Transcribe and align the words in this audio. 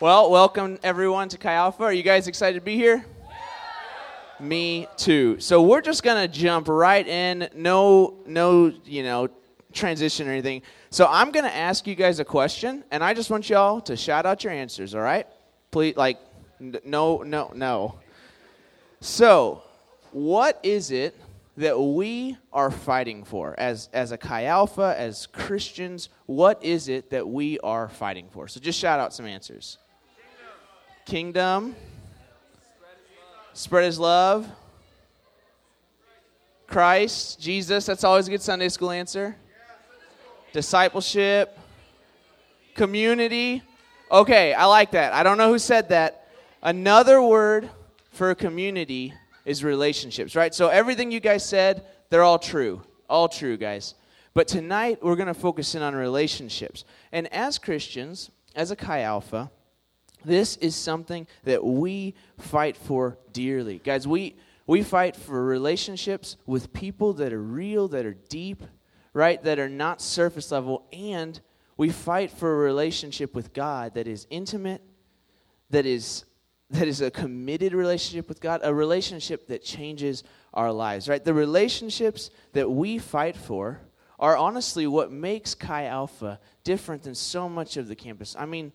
Well, 0.00 0.30
welcome 0.30 0.78
everyone 0.84 1.28
to 1.30 1.38
Chi 1.38 1.52
Alpha. 1.52 1.82
Are 1.82 1.92
you 1.92 2.04
guys 2.04 2.28
excited 2.28 2.56
to 2.56 2.64
be 2.64 2.76
here? 2.76 3.04
Me 4.38 4.86
too. 4.96 5.40
So 5.40 5.60
we're 5.60 5.80
just 5.80 6.04
gonna 6.04 6.28
jump 6.28 6.68
right 6.68 7.04
in. 7.04 7.48
No, 7.52 8.14
no, 8.24 8.72
you 8.84 9.02
know, 9.02 9.28
transition 9.72 10.28
or 10.28 10.30
anything. 10.30 10.62
So 10.90 11.08
I'm 11.10 11.32
gonna 11.32 11.48
ask 11.48 11.84
you 11.88 11.96
guys 11.96 12.20
a 12.20 12.24
question, 12.24 12.84
and 12.92 13.02
I 13.02 13.12
just 13.12 13.28
want 13.28 13.50
y'all 13.50 13.80
to 13.80 13.96
shout 13.96 14.24
out 14.24 14.44
your 14.44 14.52
answers. 14.52 14.94
All 14.94 15.00
right? 15.00 15.26
Please, 15.72 15.96
like, 15.96 16.20
no, 16.60 17.24
no, 17.24 17.50
no. 17.56 17.98
So, 19.00 19.64
what 20.12 20.60
is 20.62 20.92
it 20.92 21.16
that 21.56 21.76
we 21.76 22.36
are 22.52 22.70
fighting 22.70 23.24
for 23.24 23.56
as 23.58 23.88
as 23.92 24.12
a 24.12 24.16
Chi 24.16 24.44
Alpha, 24.44 24.94
as 24.96 25.26
Christians? 25.26 26.08
What 26.26 26.62
is 26.62 26.88
it 26.88 27.10
that 27.10 27.26
we 27.26 27.58
are 27.64 27.88
fighting 27.88 28.28
for? 28.30 28.46
So 28.46 28.60
just 28.60 28.78
shout 28.78 29.00
out 29.00 29.12
some 29.12 29.26
answers. 29.26 29.76
Kingdom. 31.08 31.74
Spread 33.54 33.86
his 33.86 33.98
love. 33.98 34.46
Christ, 36.66 37.40
Jesus, 37.40 37.86
that's 37.86 38.04
always 38.04 38.28
a 38.28 38.30
good 38.30 38.42
Sunday 38.42 38.68
school 38.68 38.90
answer. 38.90 39.34
Discipleship. 40.52 41.58
Community. 42.74 43.62
Okay, 44.12 44.52
I 44.52 44.66
like 44.66 44.90
that. 44.90 45.14
I 45.14 45.22
don't 45.22 45.38
know 45.38 45.50
who 45.50 45.58
said 45.58 45.88
that. 45.88 46.28
Another 46.62 47.22
word 47.22 47.70
for 48.10 48.34
community 48.34 49.14
is 49.46 49.64
relationships, 49.64 50.36
right? 50.36 50.54
So 50.54 50.68
everything 50.68 51.10
you 51.10 51.20
guys 51.20 51.42
said, 51.42 51.86
they're 52.10 52.22
all 52.22 52.38
true. 52.38 52.82
All 53.08 53.30
true, 53.30 53.56
guys. 53.56 53.94
But 54.34 54.46
tonight 54.46 54.98
we're 55.02 55.16
going 55.16 55.28
to 55.28 55.32
focus 55.32 55.74
in 55.74 55.80
on 55.80 55.94
relationships. 55.94 56.84
And 57.12 57.32
as 57.32 57.56
Christians, 57.56 58.30
as 58.54 58.70
a 58.70 58.76
Chi 58.76 59.00
Alpha, 59.00 59.50
this 60.28 60.56
is 60.58 60.76
something 60.76 61.26
that 61.44 61.64
we 61.64 62.14
fight 62.38 62.76
for 62.76 63.18
dearly. 63.32 63.80
Guys, 63.82 64.06
we, 64.06 64.36
we 64.66 64.82
fight 64.82 65.16
for 65.16 65.44
relationships 65.44 66.36
with 66.46 66.72
people 66.72 67.14
that 67.14 67.32
are 67.32 67.42
real, 67.42 67.88
that 67.88 68.06
are 68.06 68.16
deep, 68.28 68.62
right? 69.12 69.42
That 69.42 69.58
are 69.58 69.68
not 69.68 70.00
surface 70.00 70.52
level. 70.52 70.86
And 70.92 71.40
we 71.76 71.90
fight 71.90 72.30
for 72.30 72.52
a 72.52 72.56
relationship 72.56 73.34
with 73.34 73.52
God 73.52 73.94
that 73.94 74.06
is 74.06 74.26
intimate, 74.30 74.82
that 75.70 75.86
is 75.86 76.24
that 76.70 76.86
is 76.86 77.00
a 77.00 77.10
committed 77.10 77.72
relationship 77.72 78.28
with 78.28 78.40
God, 78.40 78.60
a 78.62 78.74
relationship 78.74 79.46
that 79.46 79.64
changes 79.64 80.22
our 80.52 80.70
lives, 80.70 81.08
right? 81.08 81.24
The 81.24 81.32
relationships 81.32 82.30
that 82.52 82.70
we 82.70 82.98
fight 82.98 83.36
for 83.36 83.80
are 84.18 84.36
honestly 84.36 84.86
what 84.86 85.10
makes 85.10 85.54
Chi 85.54 85.86
Alpha 85.86 86.38
different 86.64 87.04
than 87.04 87.14
so 87.14 87.48
much 87.48 87.76
of 87.76 87.88
the 87.88 87.96
campus. 87.96 88.36
I 88.38 88.44
mean, 88.44 88.72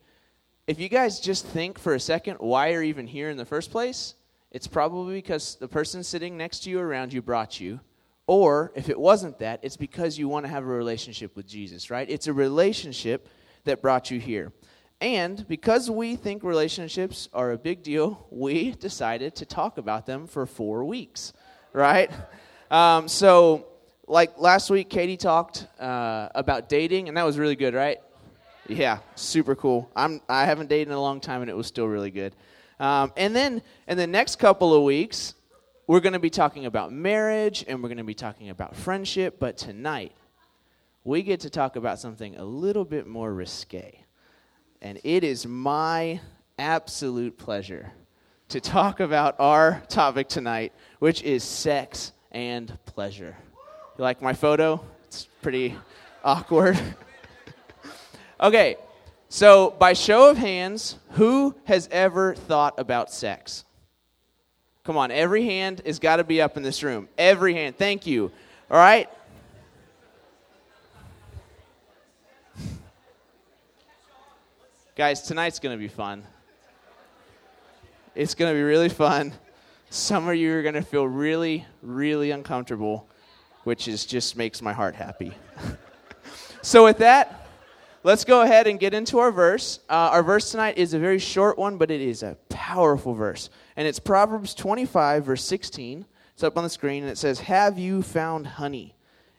if 0.66 0.80
you 0.80 0.88
guys 0.88 1.20
just 1.20 1.46
think 1.46 1.78
for 1.78 1.94
a 1.94 2.00
second 2.00 2.38
why 2.40 2.70
you're 2.70 2.84
even 2.84 3.06
here 3.06 3.30
in 3.30 3.38
the 3.38 3.46
first 3.46 3.72
place, 3.72 4.16
it's 4.52 4.68
probably 4.68 5.16
because 5.16 5.56
the 5.56 5.68
person 5.68 6.04
sitting 6.04 6.38
next 6.38 6.62
to 6.62 6.70
you 6.70 6.80
around 6.80 7.12
you 7.12 7.22
brought 7.22 7.60
you. 7.60 7.80
Or 8.28 8.72
if 8.76 8.88
it 8.88 8.98
wasn't 8.98 9.40
that, 9.40 9.60
it's 9.64 9.76
because 9.76 10.18
you 10.18 10.30
want 10.30 10.46
to 10.46 10.50
have 10.50 10.64
a 10.64 10.68
relationship 10.68 11.36
with 11.36 11.46
Jesus, 11.46 11.90
right? 11.90 12.10
It's 12.10 12.28
a 12.28 12.34
relationship 12.34 13.28
that 13.66 13.82
brought 13.82 14.10
you 14.10 14.20
here. 14.20 14.54
And 15.02 15.46
because 15.50 15.92
we 15.92 16.16
think 16.16 16.44
relationships 16.44 17.28
are 17.34 17.52
a 17.52 17.58
big 17.58 17.84
deal, 17.84 18.26
we 18.32 18.72
decided 18.72 19.36
to 19.38 19.46
talk 19.46 19.78
about 19.78 20.06
them 20.06 20.28
for 20.28 20.46
four 20.46 20.86
weeks, 20.86 21.34
right? 21.74 22.10
Um, 22.72 23.10
so, 23.10 23.68
like 24.08 24.38
last 24.38 24.70
week, 24.70 24.90
Katie 24.90 25.18
talked 25.18 25.68
uh, 25.80 26.30
about 26.36 26.70
dating, 26.70 27.10
and 27.10 27.18
that 27.18 27.26
was 27.26 27.38
really 27.38 27.56
good, 27.56 27.74
right? 27.74 28.00
Yeah, 28.68 29.00
super 29.16 29.56
cool. 29.56 29.90
I'm 29.96 30.22
I 30.30 30.46
haven't 30.46 30.70
dated 30.70 30.88
in 30.88 30.94
a 30.94 31.02
long 31.02 31.20
time, 31.20 31.42
and 31.42 31.50
it 31.50 31.58
was 31.58 31.68
still 31.68 31.88
really 31.88 32.12
good. 32.12 32.34
Um, 32.80 33.12
and 33.18 33.36
then 33.36 33.62
in 33.88 33.98
the 33.98 34.08
next 34.08 34.38
couple 34.38 34.74
of 34.74 34.84
weeks, 34.84 35.34
we're 35.86 36.00
going 36.00 36.14
to 36.14 36.20
be 36.20 36.30
talking 36.30 36.66
about 36.66 36.94
marriage, 36.94 37.66
and 37.68 37.84
we're 37.84 37.90
going 37.90 37.98
to 37.98 38.06
be 38.06 38.14
talking 38.14 38.50
about 38.50 38.76
friendship. 38.76 39.38
But 39.38 39.58
tonight, 39.58 40.14
we 41.04 41.24
get 41.24 41.42
to 41.42 41.50
talk 41.50 41.76
about 41.76 42.00
something 42.00 42.38
a 42.38 42.46
little 42.46 42.86
bit 42.86 43.06
more 43.06 43.34
risque, 43.34 44.00
and 44.82 44.98
it 45.04 45.26
is 45.26 45.46
my 45.46 46.22
absolute 46.58 47.38
pleasure 47.38 47.92
to 48.48 48.62
talk 48.62 49.02
about 49.02 49.36
our 49.40 49.84
topic 49.90 50.30
tonight, 50.30 50.72
which 51.00 51.22
is 51.24 51.44
sex 51.44 52.14
and 52.32 52.78
pleasure. 52.86 53.36
You 53.98 54.04
like 54.04 54.22
my 54.22 54.34
photo? 54.34 54.84
It's 55.04 55.28
pretty 55.42 55.76
awkward. 56.24 56.80
Okay, 58.44 58.76
so 59.30 59.74
by 59.80 59.94
show 59.94 60.30
of 60.30 60.38
hands, 60.38 60.98
who 61.12 61.56
has 61.64 61.88
ever 61.94 62.36
thought 62.36 62.78
about 62.78 63.10
sex? 63.10 63.64
Come 64.84 64.98
on, 64.98 65.12
every 65.12 65.46
hand 65.46 65.82
has 65.86 65.98
got 65.98 66.18
to 66.18 66.26
be 66.26 66.42
up 66.42 66.58
in 66.58 66.64
this 66.64 66.84
room. 66.84 67.08
Every 67.18 67.54
hand. 67.54 67.78
Thank 67.78 68.06
you. 68.06 68.34
All 68.70 68.78
right? 68.78 69.10
Guys, 74.98 75.22
tonight's 75.22 75.60
going 75.60 75.74
to 75.74 75.82
be 75.82 75.88
fun. 75.88 76.22
It's 78.14 78.36
going 78.36 78.52
to 78.52 78.56
be 78.56 78.62
really 78.62 78.90
fun. 78.90 79.32
Some 79.90 80.28
of 80.28 80.36
you 80.36 80.54
are 80.54 80.64
going 80.64 80.76
to 80.76 80.82
feel 80.82 81.08
really, 81.08 81.66
really 81.82 82.32
uncomfortable, 82.32 83.08
which 83.64 83.88
is 83.88 84.06
just 84.06 84.36
makes 84.36 84.62
my 84.62 84.74
heart 84.74 84.96
happy. 84.96 85.32
so 86.62 86.84
with 86.84 86.98
that, 86.98 87.40
let's 88.04 88.26
go 88.26 88.42
ahead 88.42 88.68
and 88.68 88.80
get 88.80 88.94
into 88.94 89.20
our 89.20 89.32
verse. 89.32 89.80
Uh, 89.90 90.10
our 90.12 90.24
verse 90.24 90.52
tonight 90.52 90.78
is 90.78 90.94
a 90.94 91.00
very 91.00 91.20
short 91.20 91.58
one, 91.58 91.78
but 91.78 91.90
it 91.90 92.02
is 92.02 92.22
a 92.22 92.38
powerful 92.50 93.14
verse. 93.14 93.50
And 93.76 93.88
it's 93.88 94.00
Proverbs 94.00 94.54
25, 94.54 95.26
verse 95.26 95.44
16. 95.44 96.06
It's 96.34 96.44
up 96.44 96.58
on 96.58 96.64
the 96.64 96.70
screen, 96.70 97.04
and 97.04 97.12
it 97.12 97.18
says, 97.18 97.40
Have 97.42 97.80
you 97.80 98.02
found 98.02 98.46
honey? 98.46 98.96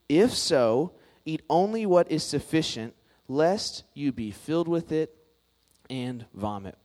If 0.08 0.34
so, 0.34 0.92
eat 1.24 1.42
only 1.50 1.86
what 1.86 2.10
is 2.10 2.22
sufficient, 2.22 2.94
lest 3.28 3.84
you 3.94 4.12
be 4.12 4.30
filled 4.30 4.68
with 4.68 4.92
it 4.92 5.14
and 5.90 6.24
vomit. 6.34 6.78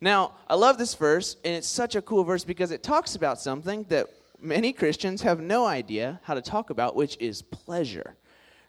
Now, 0.00 0.32
I 0.48 0.54
love 0.54 0.78
this 0.78 0.94
verse, 0.94 1.36
and 1.44 1.54
it's 1.54 1.68
such 1.68 1.96
a 1.96 2.02
cool 2.02 2.24
verse 2.24 2.44
because 2.44 2.70
it 2.70 2.82
talks 2.82 3.14
about 3.14 3.40
something 3.40 3.86
that 3.88 4.08
many 4.40 4.72
Christians 4.72 5.22
have 5.22 5.40
no 5.40 5.64
idea 5.64 6.20
how 6.24 6.34
to 6.34 6.42
talk 6.42 6.70
about, 6.70 6.94
which 6.94 7.16
is 7.20 7.42
pleasure 7.42 8.16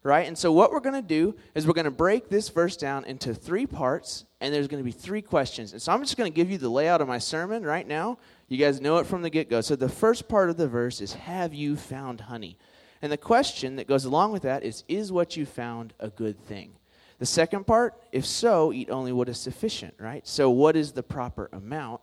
right? 0.06 0.28
And 0.28 0.38
so, 0.38 0.52
what 0.52 0.72
we're 0.72 0.80
going 0.82 1.02
to 1.02 1.02
do 1.02 1.36
is 1.56 1.66
we're 1.66 1.74
going 1.74 1.86
to 1.86 1.92
break 1.92 2.30
this 2.30 2.50
verse 2.50 2.78
down 2.78 3.06
into 3.06 3.34
three 3.34 3.66
parts, 3.66 4.26
and 4.40 4.54
there's 4.54 4.68
going 4.68 4.80
to 4.80 4.86
be 4.86 4.92
three 4.92 5.22
questions. 5.22 5.74
And 5.74 5.82
so, 5.82 5.92
I'm 5.92 6.02
just 6.02 6.16
going 6.16 6.32
to 6.32 6.36
give 6.36 6.50
you 6.50 6.60
the 6.60 6.70
layout 6.70 7.02
of 7.02 7.08
my 7.08 7.18
sermon 7.18 7.64
right 7.64 7.88
now. 7.88 8.20
You 8.48 8.58
guys 8.58 8.80
know 8.80 9.00
it 9.00 9.08
from 9.08 9.24
the 9.24 9.32
get 9.32 9.50
go. 9.50 9.62
So, 9.62 9.76
the 9.76 9.90
first 9.90 10.30
part 10.30 10.52
of 10.52 10.58
the 10.58 10.68
verse 10.68 11.02
is 11.02 11.14
Have 11.14 11.56
you 11.56 11.76
found 11.76 12.22
honey? 12.22 12.58
And 13.02 13.12
the 13.12 13.18
question 13.18 13.76
that 13.76 13.88
goes 13.88 14.06
along 14.06 14.32
with 14.32 14.44
that 14.44 14.64
is 14.64 14.84
Is 14.88 15.12
what 15.12 15.36
you 15.36 15.46
found 15.46 15.94
a 16.00 16.10
good 16.10 16.40
thing? 16.46 16.74
The 17.18 17.26
second 17.26 17.66
part, 17.66 17.96
if 18.12 18.26
so, 18.26 18.72
eat 18.72 18.92
only 18.92 19.12
what 19.12 19.28
is 19.28 19.40
sufficient, 19.40 19.96
right? 19.98 20.26
So, 20.28 20.52
what 20.52 20.76
is 20.76 20.92
the 20.92 21.04
proper 21.04 21.50
amount? 21.52 22.02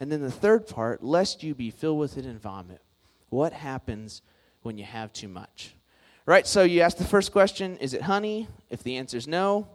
And 0.00 0.12
then 0.12 0.20
the 0.20 0.30
third 0.30 0.66
part, 0.66 1.02
lest 1.02 1.42
you 1.42 1.54
be 1.54 1.70
filled 1.70 1.98
with 1.98 2.18
it 2.18 2.26
and 2.26 2.40
vomit. 2.40 2.82
What 3.30 3.54
happens 3.54 4.20
when 4.62 4.76
you 4.76 4.84
have 4.84 5.14
too 5.14 5.28
much? 5.28 5.74
Right? 6.28 6.46
So 6.46 6.62
you 6.62 6.82
ask 6.82 6.98
the 6.98 7.04
first 7.04 7.32
question, 7.32 7.78
is 7.78 7.94
it 7.94 8.02
honey? 8.02 8.48
If 8.68 8.82
the 8.82 8.98
answer 8.98 9.16
is 9.16 9.26
no, 9.26 9.66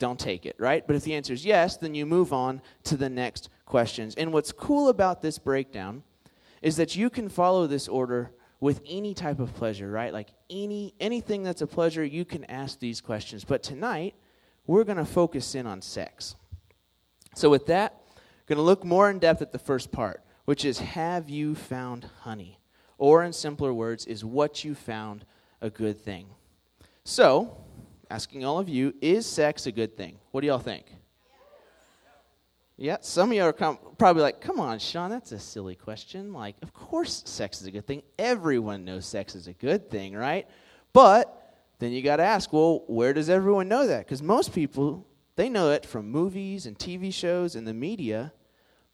don't 0.00 0.18
take 0.18 0.44
it, 0.44 0.56
right? 0.58 0.84
But 0.84 0.96
if 0.96 1.04
the 1.04 1.14
answer 1.14 1.32
is 1.32 1.46
yes, 1.46 1.76
then 1.76 1.94
you 1.94 2.04
move 2.04 2.32
on 2.32 2.62
to 2.82 2.96
the 2.96 3.08
next 3.08 3.48
questions. 3.64 4.16
And 4.16 4.32
what's 4.32 4.50
cool 4.50 4.88
about 4.88 5.22
this 5.22 5.38
breakdown 5.38 6.02
is 6.62 6.74
that 6.78 6.96
you 6.96 7.10
can 7.10 7.28
follow 7.28 7.68
this 7.68 7.86
order 7.86 8.32
with 8.58 8.80
any 8.84 9.14
type 9.14 9.38
of 9.38 9.54
pleasure, 9.54 9.88
right? 9.88 10.12
Like 10.12 10.30
any 10.50 10.94
anything 10.98 11.44
that's 11.44 11.62
a 11.62 11.66
pleasure, 11.68 12.04
you 12.04 12.24
can 12.24 12.42
ask 12.46 12.80
these 12.80 13.00
questions. 13.00 13.44
But 13.44 13.62
tonight, 13.62 14.16
we're 14.66 14.82
going 14.82 14.98
to 14.98 15.04
focus 15.04 15.54
in 15.54 15.64
on 15.64 15.80
sex. 15.80 16.34
So 17.36 17.48
with 17.48 17.66
that, 17.66 18.02
going 18.46 18.56
to 18.56 18.62
look 18.62 18.82
more 18.82 19.10
in 19.10 19.20
depth 19.20 19.42
at 19.42 19.52
the 19.52 19.60
first 19.60 19.92
part, 19.92 20.24
which 20.44 20.64
is 20.64 20.80
have 20.80 21.30
you 21.30 21.54
found 21.54 22.10
honey? 22.22 22.58
Or 22.98 23.22
in 23.22 23.32
simpler 23.32 23.72
words, 23.72 24.06
is 24.06 24.24
what 24.24 24.64
you 24.64 24.74
found 24.74 25.24
a 25.64 25.70
good 25.70 25.98
thing. 25.98 26.26
So, 27.04 27.56
asking 28.10 28.44
all 28.44 28.58
of 28.58 28.68
you, 28.68 28.94
is 29.00 29.24
sex 29.24 29.66
a 29.66 29.72
good 29.72 29.96
thing? 29.96 30.18
What 30.30 30.42
do 30.42 30.46
y'all 30.46 30.58
think? 30.58 30.84
Yeah, 32.76 32.98
some 33.00 33.30
of 33.30 33.36
you 33.36 33.42
are 33.44 33.52
probably 33.52 34.22
like, 34.22 34.40
come 34.40 34.60
on, 34.60 34.78
Sean, 34.78 35.08
that's 35.08 35.32
a 35.32 35.38
silly 35.38 35.74
question. 35.74 36.32
Like, 36.32 36.56
of 36.60 36.74
course 36.74 37.22
sex 37.24 37.62
is 37.62 37.66
a 37.66 37.70
good 37.70 37.86
thing. 37.86 38.02
Everyone 38.18 38.84
knows 38.84 39.06
sex 39.06 39.34
is 39.34 39.46
a 39.46 39.54
good 39.54 39.90
thing, 39.90 40.14
right? 40.14 40.46
But 40.92 41.56
then 41.78 41.92
you 41.92 42.02
got 42.02 42.16
to 42.16 42.24
ask, 42.24 42.52
well, 42.52 42.84
where 42.86 43.14
does 43.14 43.30
everyone 43.30 43.68
know 43.68 43.86
that? 43.86 44.04
Because 44.04 44.22
most 44.22 44.52
people, 44.52 45.06
they 45.36 45.48
know 45.48 45.70
it 45.70 45.86
from 45.86 46.10
movies 46.10 46.66
and 46.66 46.78
TV 46.78 47.12
shows 47.12 47.54
and 47.54 47.66
the 47.66 47.74
media. 47.74 48.32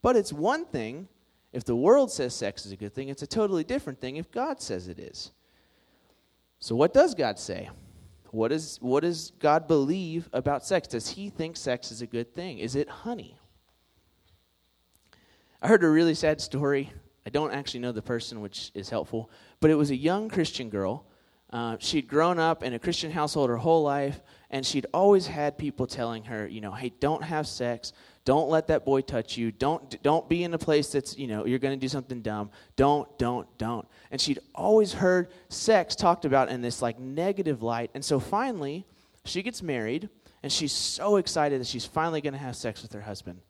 But 0.02 0.14
it's 0.14 0.32
one 0.32 0.66
thing 0.66 1.08
if 1.52 1.64
the 1.64 1.74
world 1.74 2.12
says 2.12 2.32
sex 2.32 2.64
is 2.64 2.70
a 2.70 2.76
good 2.76 2.94
thing, 2.94 3.08
it's 3.08 3.22
a 3.22 3.26
totally 3.26 3.64
different 3.64 4.00
thing 4.00 4.16
if 4.16 4.30
God 4.30 4.60
says 4.60 4.86
it 4.86 5.00
is. 5.00 5.32
So, 6.60 6.76
what 6.76 6.92
does 6.92 7.14
God 7.14 7.38
say? 7.38 7.70
What, 8.30 8.52
is, 8.52 8.78
what 8.80 9.02
does 9.02 9.32
God 9.40 9.66
believe 9.66 10.28
about 10.32 10.64
sex? 10.64 10.86
Does 10.86 11.08
he 11.08 11.30
think 11.30 11.56
sex 11.56 11.90
is 11.90 12.02
a 12.02 12.06
good 12.06 12.32
thing? 12.34 12.58
Is 12.58 12.76
it 12.76 12.88
honey? 12.88 13.36
I 15.60 15.68
heard 15.68 15.82
a 15.82 15.88
really 15.88 16.14
sad 16.14 16.40
story. 16.40 16.92
I 17.26 17.30
don't 17.30 17.52
actually 17.52 17.80
know 17.80 17.92
the 17.92 18.02
person, 18.02 18.40
which 18.40 18.70
is 18.74 18.88
helpful, 18.88 19.30
but 19.60 19.70
it 19.70 19.74
was 19.74 19.90
a 19.90 19.96
young 19.96 20.28
Christian 20.28 20.70
girl. 20.70 21.06
Uh, 21.50 21.76
she'd 21.80 22.06
grown 22.06 22.38
up 22.38 22.62
in 22.62 22.74
a 22.74 22.78
Christian 22.78 23.10
household 23.10 23.50
her 23.50 23.56
whole 23.56 23.82
life, 23.82 24.22
and 24.50 24.64
she'd 24.64 24.86
always 24.94 25.26
had 25.26 25.58
people 25.58 25.86
telling 25.86 26.24
her, 26.24 26.46
you 26.46 26.60
know, 26.60 26.72
hey, 26.72 26.92
don't 27.00 27.24
have 27.24 27.46
sex, 27.46 27.92
don't 28.24 28.48
let 28.48 28.66
that 28.68 28.84
boy 28.84 29.00
touch 29.00 29.36
you, 29.36 29.50
don't 29.50 30.02
don't 30.02 30.28
be 30.28 30.44
in 30.44 30.52
a 30.54 30.58
place 30.58 30.92
that's, 30.92 31.16
you 31.16 31.26
know, 31.26 31.46
you're 31.46 31.58
going 31.58 31.78
to 31.78 31.80
do 31.80 31.88
something 31.88 32.20
dumb. 32.20 32.50
Don't, 32.76 33.08
don't, 33.18 33.46
don't. 33.58 33.88
And 34.10 34.20
she'd 34.20 34.40
always 34.54 34.92
heard 34.92 35.28
sex 35.48 35.96
talked 35.96 36.24
about 36.24 36.50
in 36.50 36.60
this 36.60 36.82
like 36.82 36.98
negative 36.98 37.62
light, 37.62 37.90
and 37.94 38.04
so 38.04 38.20
finally, 38.20 38.86
she 39.24 39.42
gets 39.42 39.62
married, 39.62 40.08
and 40.42 40.52
she's 40.52 40.72
so 40.72 41.16
excited 41.16 41.60
that 41.60 41.66
she's 41.66 41.86
finally 41.86 42.20
going 42.20 42.32
to 42.32 42.38
have 42.38 42.56
sex 42.56 42.82
with 42.82 42.92
her 42.92 43.02
husband. 43.02 43.40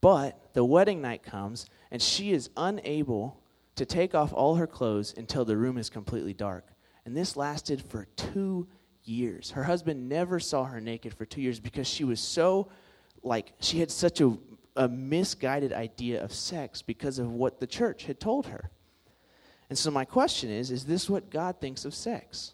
But 0.00 0.52
the 0.52 0.64
wedding 0.64 1.00
night 1.00 1.22
comes, 1.22 1.66
and 1.90 2.02
she 2.02 2.32
is 2.32 2.50
unable 2.56 3.40
to 3.76 3.86
take 3.86 4.14
off 4.14 4.32
all 4.32 4.56
her 4.56 4.66
clothes 4.66 5.14
until 5.16 5.44
the 5.44 5.56
room 5.56 5.78
is 5.78 5.90
completely 5.90 6.34
dark. 6.34 6.68
And 7.04 7.16
this 7.16 7.36
lasted 7.36 7.82
for 7.82 8.06
two 8.16 8.68
years. 9.04 9.50
Her 9.50 9.64
husband 9.64 10.08
never 10.08 10.40
saw 10.40 10.64
her 10.64 10.80
naked 10.80 11.14
for 11.14 11.24
two 11.24 11.40
years 11.40 11.60
because 11.60 11.86
she 11.86 12.04
was 12.04 12.20
so, 12.20 12.68
like, 13.24 13.52
she 13.60 13.80
had 13.80 13.90
such 13.90 14.20
a, 14.20 14.36
a 14.76 14.88
misguided 14.88 15.72
idea 15.72 16.22
of 16.22 16.32
sex 16.32 16.82
because 16.82 17.18
of 17.18 17.30
what 17.30 17.60
the 17.60 17.66
church 17.66 18.04
had 18.04 18.20
told 18.20 18.46
her. 18.46 18.70
And 19.68 19.78
so, 19.78 19.90
my 19.90 20.04
question 20.04 20.50
is 20.50 20.70
is 20.70 20.84
this 20.84 21.08
what 21.08 21.30
God 21.30 21.60
thinks 21.60 21.84
of 21.84 21.94
sex? 21.94 22.52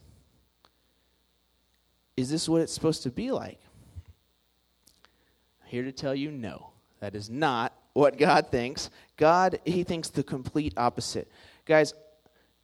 Is 2.16 2.30
this 2.30 2.48
what 2.48 2.62
it's 2.62 2.72
supposed 2.72 3.02
to 3.02 3.10
be 3.10 3.30
like? 3.30 3.60
I'm 5.62 5.68
here 5.68 5.84
to 5.84 5.92
tell 5.92 6.14
you 6.14 6.30
no. 6.30 6.70
That 7.00 7.14
is 7.14 7.30
not 7.30 7.74
what 7.94 8.18
God 8.18 8.48
thinks. 8.50 8.90
God, 9.16 9.58
He 9.64 9.82
thinks 9.84 10.08
the 10.08 10.22
complete 10.22 10.74
opposite. 10.76 11.30
Guys, 11.64 11.94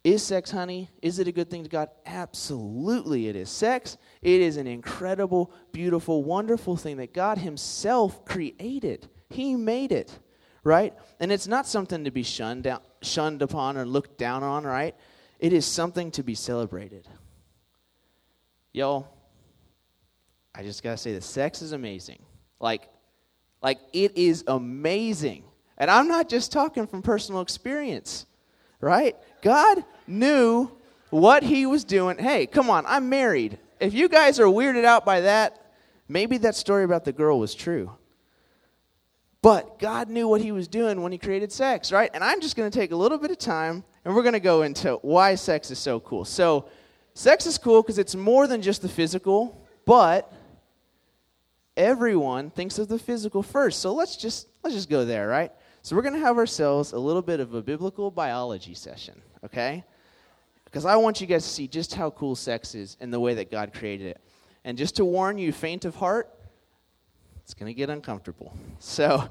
is 0.03 0.23
sex 0.23 0.51
honey? 0.51 0.89
Is 1.01 1.19
it 1.19 1.27
a 1.27 1.31
good 1.31 1.49
thing 1.49 1.63
to 1.63 1.69
God? 1.69 1.89
Absolutely 2.05 3.27
it 3.27 3.35
is. 3.35 3.49
Sex, 3.49 3.97
it 4.21 4.41
is 4.41 4.57
an 4.57 4.67
incredible, 4.67 5.51
beautiful, 5.71 6.23
wonderful 6.23 6.77
thing 6.77 6.97
that 6.97 7.13
God 7.13 7.37
Himself 7.37 8.23
created. 8.25 9.07
He 9.29 9.55
made 9.55 9.91
it, 9.91 10.17
right? 10.63 10.93
And 11.19 11.31
it's 11.31 11.47
not 11.47 11.67
something 11.67 12.03
to 12.05 12.11
be 12.11 12.23
shunned, 12.23 12.63
down, 12.63 12.79
shunned 13.01 13.41
upon 13.41 13.77
or 13.77 13.85
looked 13.85 14.17
down 14.17 14.43
on, 14.43 14.63
right? 14.63 14.95
It 15.39 15.53
is 15.53 15.65
something 15.65 16.11
to 16.11 16.23
be 16.23 16.35
celebrated. 16.35 17.07
Y'all, 18.73 19.07
I 20.55 20.63
just 20.63 20.83
gotta 20.83 20.97
say 20.97 21.13
that 21.13 21.23
sex 21.23 21.61
is 21.61 21.71
amazing. 21.71 22.23
Like, 22.59 22.89
like, 23.61 23.79
it 23.93 24.17
is 24.17 24.43
amazing. 24.47 25.43
And 25.77 25.91
I'm 25.91 26.07
not 26.07 26.29
just 26.29 26.51
talking 26.51 26.87
from 26.87 27.01
personal 27.01 27.41
experience, 27.41 28.25
right? 28.81 29.15
God 29.47 29.85
knew 30.05 30.69
what 31.09 31.41
he 31.41 31.65
was 31.65 31.85
doing. 31.85 32.17
Hey, 32.17 32.47
come 32.47 32.69
on, 32.69 32.85
I'm 32.85 33.07
married. 33.07 33.57
If 33.79 33.93
you 33.93 34.09
guys 34.09 34.41
are 34.41 34.45
weirded 34.47 34.83
out 34.83 35.05
by 35.05 35.21
that, 35.21 35.71
maybe 36.09 36.37
that 36.39 36.53
story 36.53 36.83
about 36.83 37.05
the 37.05 37.13
girl 37.13 37.39
was 37.39 37.55
true. 37.55 37.93
But 39.41 39.79
God 39.79 40.09
knew 40.09 40.27
what 40.27 40.41
he 40.41 40.51
was 40.51 40.67
doing 40.67 41.01
when 41.01 41.13
he 41.13 41.17
created 41.17 41.53
sex, 41.53 41.93
right? 41.93 42.11
And 42.13 42.25
I'm 42.25 42.41
just 42.41 42.57
going 42.57 42.69
to 42.69 42.77
take 42.77 42.91
a 42.91 42.95
little 42.97 43.17
bit 43.17 43.31
of 43.31 43.37
time 43.37 43.85
and 44.03 44.13
we're 44.13 44.21
going 44.21 44.33
to 44.33 44.41
go 44.41 44.63
into 44.63 44.95
why 44.95 45.35
sex 45.35 45.71
is 45.71 45.79
so 45.79 46.01
cool. 46.01 46.25
So, 46.25 46.67
sex 47.13 47.45
is 47.45 47.57
cool 47.57 47.81
because 47.81 47.99
it's 47.99 48.15
more 48.15 48.47
than 48.47 48.61
just 48.61 48.81
the 48.81 48.89
physical, 48.89 49.65
but 49.85 50.29
everyone 51.77 52.49
thinks 52.49 52.79
of 52.79 52.89
the 52.89 52.99
physical 52.99 53.41
first. 53.41 53.79
So 53.79 53.93
let's 53.93 54.17
just 54.17 54.49
let's 54.61 54.75
just 54.75 54.89
go 54.89 55.05
there, 55.05 55.29
right? 55.29 55.53
So 55.83 55.95
we're 55.95 56.01
going 56.01 56.15
to 56.15 56.19
have 56.19 56.37
ourselves 56.37 56.91
a 56.91 56.99
little 56.99 57.21
bit 57.21 57.39
of 57.39 57.53
a 57.53 57.61
biblical 57.61 58.11
biology 58.11 58.73
session, 58.73 59.21
okay? 59.43 59.83
Because 60.65 60.85
I 60.85 60.95
want 60.95 61.21
you 61.21 61.27
guys 61.27 61.43
to 61.43 61.49
see 61.49 61.67
just 61.67 61.93
how 61.93 62.09
cool 62.09 62.35
sex 62.35 62.75
is 62.75 62.97
and 62.99 63.13
the 63.13 63.19
way 63.19 63.33
that 63.35 63.49
God 63.49 63.73
created 63.73 64.07
it. 64.07 64.21
And 64.63 64.77
just 64.77 64.97
to 64.97 65.05
warn 65.05 65.37
you, 65.37 65.51
faint 65.51 65.85
of 65.85 65.95
heart, 65.95 66.29
it's 67.41 67.53
going 67.53 67.67
to 67.67 67.73
get 67.73 67.89
uncomfortable. 67.89 68.53
So 68.79 69.29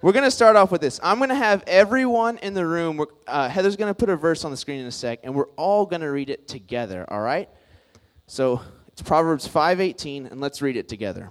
we're 0.00 0.12
going 0.12 0.24
to 0.24 0.30
start 0.30 0.54
off 0.54 0.70
with 0.70 0.80
this. 0.80 1.00
I'm 1.02 1.18
going 1.18 1.30
to 1.30 1.34
have 1.34 1.64
everyone 1.66 2.38
in 2.38 2.54
the 2.54 2.64
room. 2.64 3.04
Uh, 3.26 3.48
Heather's 3.48 3.74
going 3.74 3.90
to 3.90 3.94
put 3.94 4.08
a 4.08 4.16
verse 4.16 4.44
on 4.44 4.52
the 4.52 4.56
screen 4.56 4.80
in 4.80 4.86
a 4.86 4.92
sec, 4.92 5.20
and 5.24 5.34
we're 5.34 5.48
all 5.56 5.84
going 5.84 6.02
to 6.02 6.10
read 6.10 6.30
it 6.30 6.46
together. 6.46 7.04
All 7.08 7.20
right? 7.20 7.48
So 8.28 8.60
it's 8.92 9.02
Proverbs 9.02 9.48
5:18, 9.48 10.30
and 10.30 10.40
let's 10.40 10.62
read 10.62 10.76
it 10.76 10.88
together. 10.88 11.30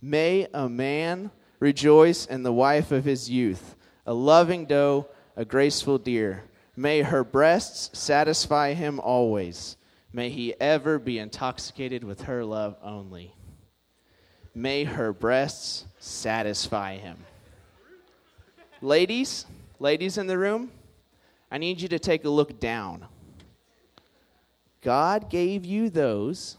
May 0.00 0.46
a 0.54 0.68
man 0.68 1.32
rejoice 1.58 2.26
in 2.26 2.44
the 2.44 2.52
wife 2.52 2.92
of 2.92 3.04
his 3.04 3.28
youth, 3.28 3.74
a 4.06 4.14
loving 4.14 4.66
doe, 4.66 5.08
a 5.34 5.44
graceful 5.44 5.98
deer. 5.98 6.44
May 6.76 7.00
her 7.00 7.24
breasts 7.24 7.98
satisfy 7.98 8.74
him 8.74 9.00
always. 9.00 9.76
May 10.12 10.28
he 10.28 10.54
ever 10.60 10.98
be 10.98 11.18
intoxicated 11.18 12.04
with 12.04 12.22
her 12.22 12.44
love 12.44 12.76
only. 12.82 13.34
May 14.54 14.84
her 14.84 15.12
breasts 15.12 15.86
satisfy 15.98 16.96
him. 16.96 17.16
Ladies, 18.82 19.46
ladies 19.78 20.18
in 20.18 20.26
the 20.26 20.38
room, 20.38 20.70
I 21.50 21.58
need 21.58 21.80
you 21.80 21.88
to 21.88 21.98
take 21.98 22.24
a 22.24 22.30
look 22.30 22.60
down. 22.60 23.06
God 24.82 25.30
gave 25.30 25.64
you 25.64 25.88
those 25.90 26.58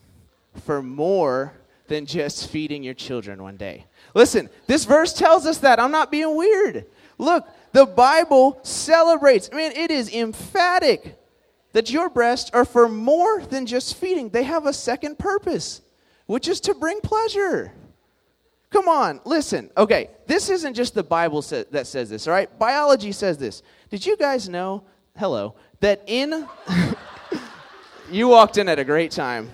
for 0.65 0.81
more 0.81 1.53
than 1.87 2.05
just 2.05 2.49
feeding 2.49 2.83
your 2.83 2.93
children 2.93 3.41
one 3.41 3.57
day. 3.57 3.85
Listen, 4.13 4.49
this 4.65 4.85
verse 4.85 5.13
tells 5.13 5.45
us 5.45 5.59
that. 5.59 5.79
I'm 5.79 5.91
not 5.91 6.11
being 6.11 6.35
weird. 6.35 6.85
Look, 7.17 7.47
the 7.71 7.85
Bible 7.85 8.59
celebrates, 8.63 9.49
I 9.51 9.55
mean, 9.55 9.71
it 9.73 9.91
is 9.91 10.13
emphatic 10.13 11.17
that 11.73 11.91
your 11.91 12.09
breasts 12.09 12.49
are 12.53 12.65
for 12.65 12.89
more 12.89 13.41
than 13.41 13.65
just 13.65 13.95
feeding. 13.95 14.29
They 14.29 14.43
have 14.43 14.65
a 14.65 14.73
second 14.73 15.19
purpose, 15.19 15.81
which 16.25 16.47
is 16.47 16.59
to 16.61 16.73
bring 16.73 17.01
pleasure. 17.01 17.71
Come 18.69 18.87
on, 18.87 19.21
listen. 19.25 19.69
Okay, 19.77 20.09
this 20.25 20.49
isn't 20.49 20.73
just 20.73 20.93
the 20.93 21.03
Bible 21.03 21.41
sa- 21.41 21.63
that 21.71 21.87
says 21.87 22.09
this, 22.09 22.27
all 22.27 22.33
right? 22.33 22.57
Biology 22.59 23.11
says 23.11 23.37
this. 23.37 23.63
Did 23.89 24.05
you 24.05 24.17
guys 24.17 24.49
know, 24.49 24.83
hello, 25.17 25.55
that 25.79 26.03
in. 26.07 26.47
you 28.11 28.27
walked 28.27 28.57
in 28.57 28.67
at 28.67 28.79
a 28.79 28.83
great 28.83 29.11
time. 29.11 29.49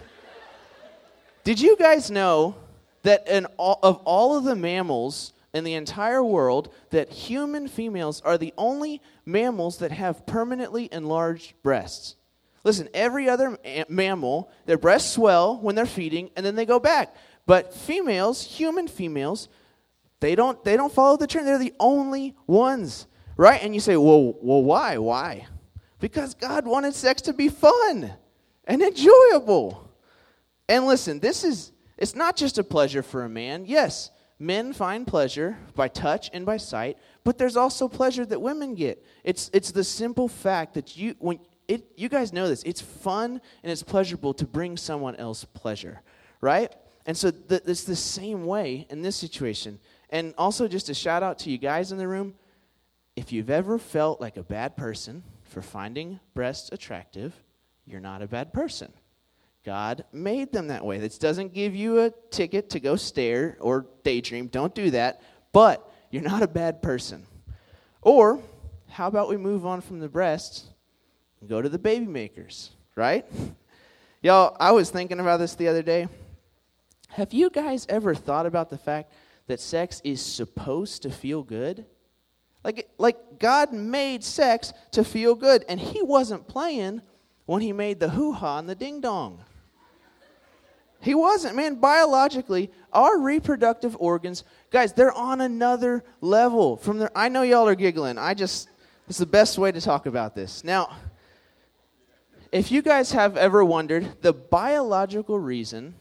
Did 1.44 1.60
you 1.60 1.75
guys 1.77 2.10
know 2.10 2.56
that 3.04 3.27
all, 3.57 3.80
of 3.83 3.98
all 4.06 4.38
of 4.38 4.45
the 4.45 4.56
mammals 4.56 5.33
in 5.53 5.63
the 5.63 5.73
entire 5.73 6.23
world, 6.23 6.73
that 6.89 7.09
human 7.09 7.67
females 7.67 8.22
are 8.22 8.38
the 8.38 8.53
only 8.57 9.01
mammals 9.25 9.77
that 9.77 9.91
have 9.91 10.25
permanently 10.25 10.89
enlarged 10.91 11.53
breasts? 11.63 12.15
Listen, 12.63 12.88
every 12.93 13.27
other 13.27 13.57
mammal, 13.89 14.50
their 14.65 14.77
breasts 14.77 15.13
swell 15.13 15.57
when 15.57 15.75
they're 15.75 15.86
feeding 15.86 16.29
and 16.36 16.45
then 16.45 16.55
they 16.55 16.65
go 16.65 16.79
back. 16.79 17.15
But 17.45 17.74
females, 17.74 18.41
human 18.43 18.88
females, 18.88 19.50
they 20.22 20.36
don't 20.36 20.63
they 20.63 20.77
don't 20.77 20.93
follow 20.93 21.17
the 21.17 21.27
trend. 21.27 21.45
They're 21.45 21.57
the 21.57 21.74
only 21.79 22.36
ones, 22.48 23.07
right? 23.36 23.62
And 23.62 23.74
you 23.74 23.81
say, 23.81 23.98
"Well, 23.98 24.36
well 24.41 24.63
why? 24.63 24.98
Why?" 24.98 25.48
Because 26.00 26.33
God 26.33 26.65
wanted 26.65 26.95
sex 26.95 27.22
to 27.24 27.33
be 27.33 27.50
fun 27.50 28.13
and 28.65 28.81
enjoyable. 28.81 29.89
And 30.67 30.86
listen, 30.86 31.19
this 31.19 31.43
is, 31.43 31.72
it's 31.98 32.15
not 32.15 32.36
just 32.36 32.57
a 32.57 32.63
pleasure 32.63 33.03
for 33.03 33.24
a 33.24 33.29
man. 33.29 33.65
Yes, 33.65 34.10
men 34.43 34.73
find 34.73 35.07
pleasure 35.07 35.57
by 35.75 35.88
touch 35.88 36.29
and 36.33 36.45
by 36.45 36.57
sight, 36.57 36.97
but 37.23 37.38
there's 37.38 37.55
also 37.55 37.88
pleasure 37.88 38.25
that 38.25 38.41
women 38.41 38.75
get. 38.75 39.03
It's, 39.23 39.50
it's 39.53 39.71
the 39.71 39.83
simple 39.83 40.27
fact 40.27 40.73
that 40.73 40.97
you, 40.97 41.15
when 41.19 41.39
it, 41.67 41.85
you 41.95 42.09
guys 42.09 42.33
know 42.33 42.47
this, 42.47 42.62
it's 42.63 42.81
fun 42.81 43.41
and 43.63 43.71
it's 43.71 43.83
pleasurable 43.83 44.33
to 44.35 44.45
bring 44.45 44.75
someone 44.77 45.15
else 45.15 45.45
pleasure, 45.45 46.01
right? 46.41 46.73
And 47.05 47.17
so 47.17 47.31
it's 47.50 47.83
the 47.83 47.95
same 47.95 48.45
way 48.45 48.85
in 48.89 49.01
this 49.01 49.15
situation. 49.15 49.79
And 50.09 50.33
also, 50.38 50.67
just 50.67 50.89
a 50.89 50.93
shout 50.93 51.23
out 51.23 51.39
to 51.39 51.50
you 51.50 51.57
guys 51.57 51.91
in 51.91 51.97
the 51.97 52.07
room. 52.07 52.35
If 53.15 53.31
you've 53.31 53.50
ever 53.50 53.77
felt 53.77 54.21
like 54.21 54.38
a 54.38 54.43
bad 54.43 54.77
person 54.77 55.23
for 55.43 55.62
finding 55.62 56.19
breasts 56.33 56.69
attractive, 56.71 57.33
you're 57.85 58.00
not 58.00 58.21
a 58.21 58.27
bad 58.27 58.53
person. 58.53 58.93
God 59.63 60.03
made 60.12 60.51
them 60.51 60.67
that 60.67 60.86
way. 60.86 61.00
This 61.00 61.17
doesn't 61.17 61.53
give 61.53 61.74
you 61.74 62.01
a 62.01 62.12
ticket 62.32 62.70
to 62.72 62.79
go 62.79 62.96
stare 62.96 63.58
or 63.62 63.88
daydream. 64.03 64.48
Don't 64.48 64.75
do 64.75 64.91
that. 64.91 65.22
But 65.53 65.89
you're 66.10 66.22
not 66.22 66.43
a 66.43 66.48
bad 66.48 66.82
person. 66.82 67.25
Or, 68.01 68.41
how 68.89 69.08
about 69.08 69.29
we 69.29 69.38
move 69.38 69.65
on 69.65 69.79
from 69.79 70.00
the 70.00 70.10
breasts 70.10 70.65
and 71.39 71.50
go 71.50 71.62
to 71.62 71.70
the 71.70 71.79
baby 71.79 72.05
makers, 72.05 72.72
right? 72.96 73.25
Y'all, 74.22 74.55
I 74.60 74.72
was 74.72 74.89
thinking 74.89 75.20
about 75.20 75.38
this 75.38 75.55
the 75.55 75.70
other 75.70 75.82
day. 75.82 76.08
Have 77.10 77.34
you 77.34 77.50
guys 77.50 77.86
ever 77.89 78.13
thought 78.13 78.46
about 78.46 78.70
the 78.70 78.77
fact 78.77 79.13
that 79.48 79.60
sex 79.60 80.01
is 80.03 80.22
supposed 80.22 81.03
to 81.03 81.10
feel 81.10 81.43
good? 81.43 81.86
Like, 82.63 82.89
like 82.98 83.39
God 83.39 83.72
made 83.72 84.24
sex 84.24 84.74
to 84.91 85.03
feel 85.03 85.36
good, 85.36 85.63
and 85.70 85.79
He 85.79 86.01
wasn't 86.01 86.48
playing 86.48 87.01
when 87.46 87.62
He 87.62 87.74
made 87.74 88.00
the 88.00 88.10
hoo 88.10 88.34
ha 88.34 88.58
and 88.58 88.67
the 88.67 88.75
ding 88.75 89.01
dong. 89.01 89.43
He 91.03 91.13
wasn't, 91.13 91.57
man. 91.57 91.75
Biologically, 91.75 92.72
our 92.93 93.19
reproductive 93.19 93.98
organs, 94.00 94.45
guys, 94.72 94.93
they're 94.93 95.12
on 95.12 95.41
another 95.41 96.01
level. 96.22 96.77
From 96.77 96.98
there, 96.98 97.12
I 97.13 97.27
know 97.27 97.41
y'all 97.41 97.67
are 97.67 97.75
giggling. 97.75 98.17
I 98.17 98.33
just, 98.33 98.69
it's 99.10 99.17
the 99.17 99.25
best 99.25 99.57
way 99.57 99.69
to 99.74 99.81
talk 99.81 100.05
about 100.05 100.33
this. 100.33 100.63
Now, 100.63 100.95
if 102.53 102.72
you 102.72 102.81
guys 102.81 103.12
have 103.12 103.36
ever 103.36 103.65
wondered, 103.65 104.22
the 104.22 104.31
biological 104.31 105.38
reason 105.38 105.95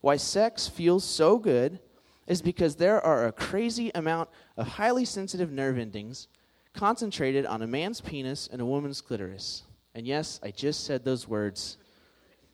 why 0.00 0.16
sex 0.16 0.66
feels 0.66 1.04
so 1.04 1.36
good 1.36 1.78
is 2.26 2.40
because 2.40 2.76
there 2.76 3.00
are 3.04 3.26
a 3.26 3.32
crazy 3.32 3.90
amount 3.94 4.30
of 4.56 4.66
highly 4.66 5.04
sensitive 5.04 5.52
nerve 5.52 5.76
endings 5.76 6.28
concentrated 6.72 7.44
on 7.44 7.60
a 7.60 7.66
man's 7.66 8.00
penis 8.00 8.48
and 8.50 8.62
a 8.62 8.66
woman's 8.66 9.02
clitoris. 9.02 9.64
And 9.94 10.06
yes, 10.06 10.40
I 10.42 10.50
just 10.50 10.84
said 10.84 11.04
those 11.04 11.28
words. 11.28 11.76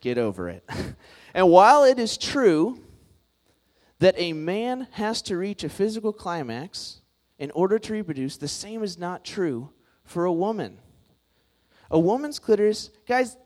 Get 0.03 0.19
over 0.19 0.51
it. 0.51 0.69
and 1.35 1.49
while 1.49 1.85
it 1.85 1.99
is 1.99 2.19
true 2.19 2.81
that 4.01 4.17
a 4.19 4.33
man 4.35 4.89
has 4.91 5.23
to 5.23 5.37
reach 5.37 5.63
a 5.63 5.69
physical 5.69 6.13
climax 6.13 7.01
in 7.39 7.53
order 7.53 7.79
to 7.79 7.93
reproduce, 7.93 8.37
the 8.37 8.49
same 8.49 8.83
is 8.83 8.99
not 8.99 9.25
true 9.25 9.71
for 10.05 10.25
a 10.25 10.33
woman. 10.33 10.79
A 11.89 11.99
woman's 11.99 12.41
clitoris, 12.41 12.91
guys, 13.07 13.37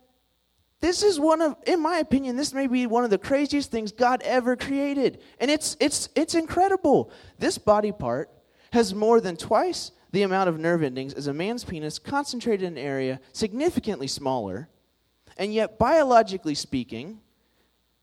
this 0.80 1.02
is 1.02 1.20
one 1.20 1.42
of, 1.42 1.56
in 1.66 1.82
my 1.82 1.98
opinion, 1.98 2.36
this 2.36 2.54
may 2.54 2.66
be 2.66 2.86
one 2.86 3.04
of 3.04 3.10
the 3.10 3.18
craziest 3.18 3.70
things 3.70 3.92
God 3.92 4.22
ever 4.22 4.56
created. 4.56 5.20
And 5.38 5.50
it's, 5.50 5.76
it's, 5.78 6.08
it's 6.14 6.34
incredible. 6.34 7.10
This 7.38 7.58
body 7.58 7.92
part 7.92 8.30
has 8.72 8.94
more 8.94 9.20
than 9.20 9.36
twice 9.36 9.92
the 10.12 10.22
amount 10.22 10.48
of 10.48 10.58
nerve 10.58 10.82
endings 10.82 11.12
as 11.12 11.26
a 11.26 11.34
man's 11.34 11.64
penis, 11.64 11.98
concentrated 11.98 12.66
in 12.66 12.78
an 12.78 12.82
area 12.82 13.20
significantly 13.32 14.06
smaller. 14.06 14.70
And 15.36 15.52
yet, 15.52 15.78
biologically 15.78 16.54
speaking, 16.54 17.20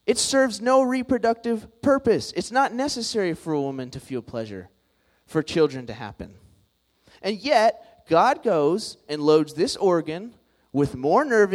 it 0.05 0.17
serves 0.17 0.61
no 0.61 0.81
reproductive 0.81 1.81
purpose. 1.81 2.33
It's 2.35 2.51
not 2.51 2.73
necessary 2.73 3.33
for 3.33 3.53
a 3.53 3.61
woman 3.61 3.89
to 3.91 3.99
feel 3.99 4.21
pleasure, 4.21 4.69
for 5.25 5.41
children 5.41 5.87
to 5.87 5.93
happen. 5.93 6.35
And 7.21 7.37
yet, 7.37 8.05
God 8.09 8.43
goes 8.43 8.97
and 9.07 9.21
loads 9.21 9.53
this 9.53 9.75
organ 9.75 10.33
with 10.73 10.95
more 10.95 11.23
nerve 11.23 11.53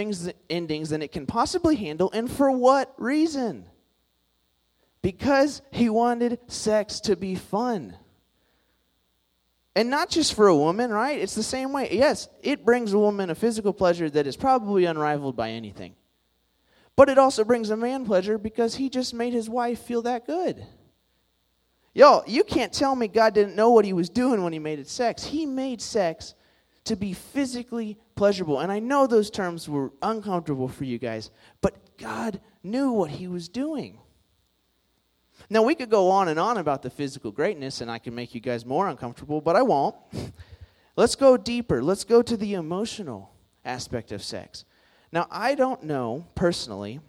endings 0.49 0.89
than 0.89 1.03
it 1.03 1.13
can 1.13 1.27
possibly 1.27 1.77
handle. 1.77 2.11
And 2.13 2.31
for 2.31 2.51
what 2.51 2.95
reason? 2.97 3.67
Because 5.03 5.61
he 5.71 5.91
wanted 5.91 6.39
sex 6.47 7.01
to 7.01 7.17
be 7.17 7.35
fun. 7.35 7.97
And 9.79 9.91
not 9.91 10.11
just 10.11 10.35
for 10.35 10.49
a 10.49 10.57
woman, 10.57 10.91
right? 10.91 11.21
It's 11.21 11.37
the 11.37 11.43
same 11.45 11.73
way. 11.73 11.91
Yes, 11.93 12.29
it 12.43 12.65
brings 12.65 12.93
a 12.93 12.99
woman 12.99 13.31
a 13.31 13.37
physical 13.37 13.73
pleasure 13.73 14.11
that 14.11 14.27
is 14.27 14.37
probably 14.37 14.87
unrivaled 14.87 15.37
by 15.37 15.51
anything. 15.51 15.95
But 16.97 17.09
it 17.09 17.17
also 17.17 17.45
brings 17.45 17.71
a 17.71 17.77
man 17.77 18.05
pleasure 18.05 18.39
because 18.39 18.75
he 18.75 18.89
just 18.89 19.15
made 19.15 19.33
his 19.33 19.49
wife 19.49 19.79
feel 19.79 20.03
that 20.03 20.27
good. 20.27 20.67
Y'all, 21.95 22.25
you 22.27 22.43
can't 22.43 22.73
tell 22.73 22.97
me 22.97 23.07
God 23.07 23.35
didn't 23.35 23.55
know 23.55 23.71
what 23.71 23.85
he 23.85 23.93
was 23.93 24.11
doing 24.11 24.43
when 24.43 24.53
he 24.53 24.59
made 24.59 24.81
it 24.81 24.89
sex. 24.89 25.23
He 25.23 25.47
made 25.47 25.81
sex 25.81 26.35
to 26.87 26.97
be 26.97 27.13
physically 27.13 27.99
pleasurable. 28.17 28.59
And 28.59 28.73
I 28.73 28.81
know 28.81 29.07
those 29.07 29.31
terms 29.31 29.69
were 29.69 29.93
uncomfortable 30.03 30.67
for 30.67 30.83
you 30.83 30.99
guys, 30.99 31.31
but 31.61 31.97
God 31.99 32.41
knew 32.65 32.91
what 32.91 33.11
He 33.11 33.29
was 33.29 33.49
doing. 33.49 34.01
Now, 35.51 35.63
we 35.63 35.75
could 35.75 35.89
go 35.89 36.11
on 36.11 36.29
and 36.29 36.39
on 36.39 36.59
about 36.59 36.83
the 36.83 36.91
physical 36.91 37.31
greatness, 37.31 37.81
and 37.81 37.91
I 37.91 37.99
can 37.99 38.15
make 38.15 38.35
you 38.35 38.41
guys 38.41 38.67
more 38.67 38.89
uncomfortable, 38.89 39.41
but 39.41 39.57
I 39.57 39.63
won't. 39.63 39.97
Let's 40.97 41.15
go 41.15 41.37
deeper. 41.37 41.83
Let's 41.83 42.05
go 42.05 42.23
to 42.23 42.37
the 42.37 42.55
emotional 42.55 43.33
aspect 43.65 44.13
of 44.13 44.23
sex. 44.23 44.65
Now, 45.11 45.27
I 45.31 45.55
don't 45.55 45.85
know 45.85 46.27
personally 46.35 47.01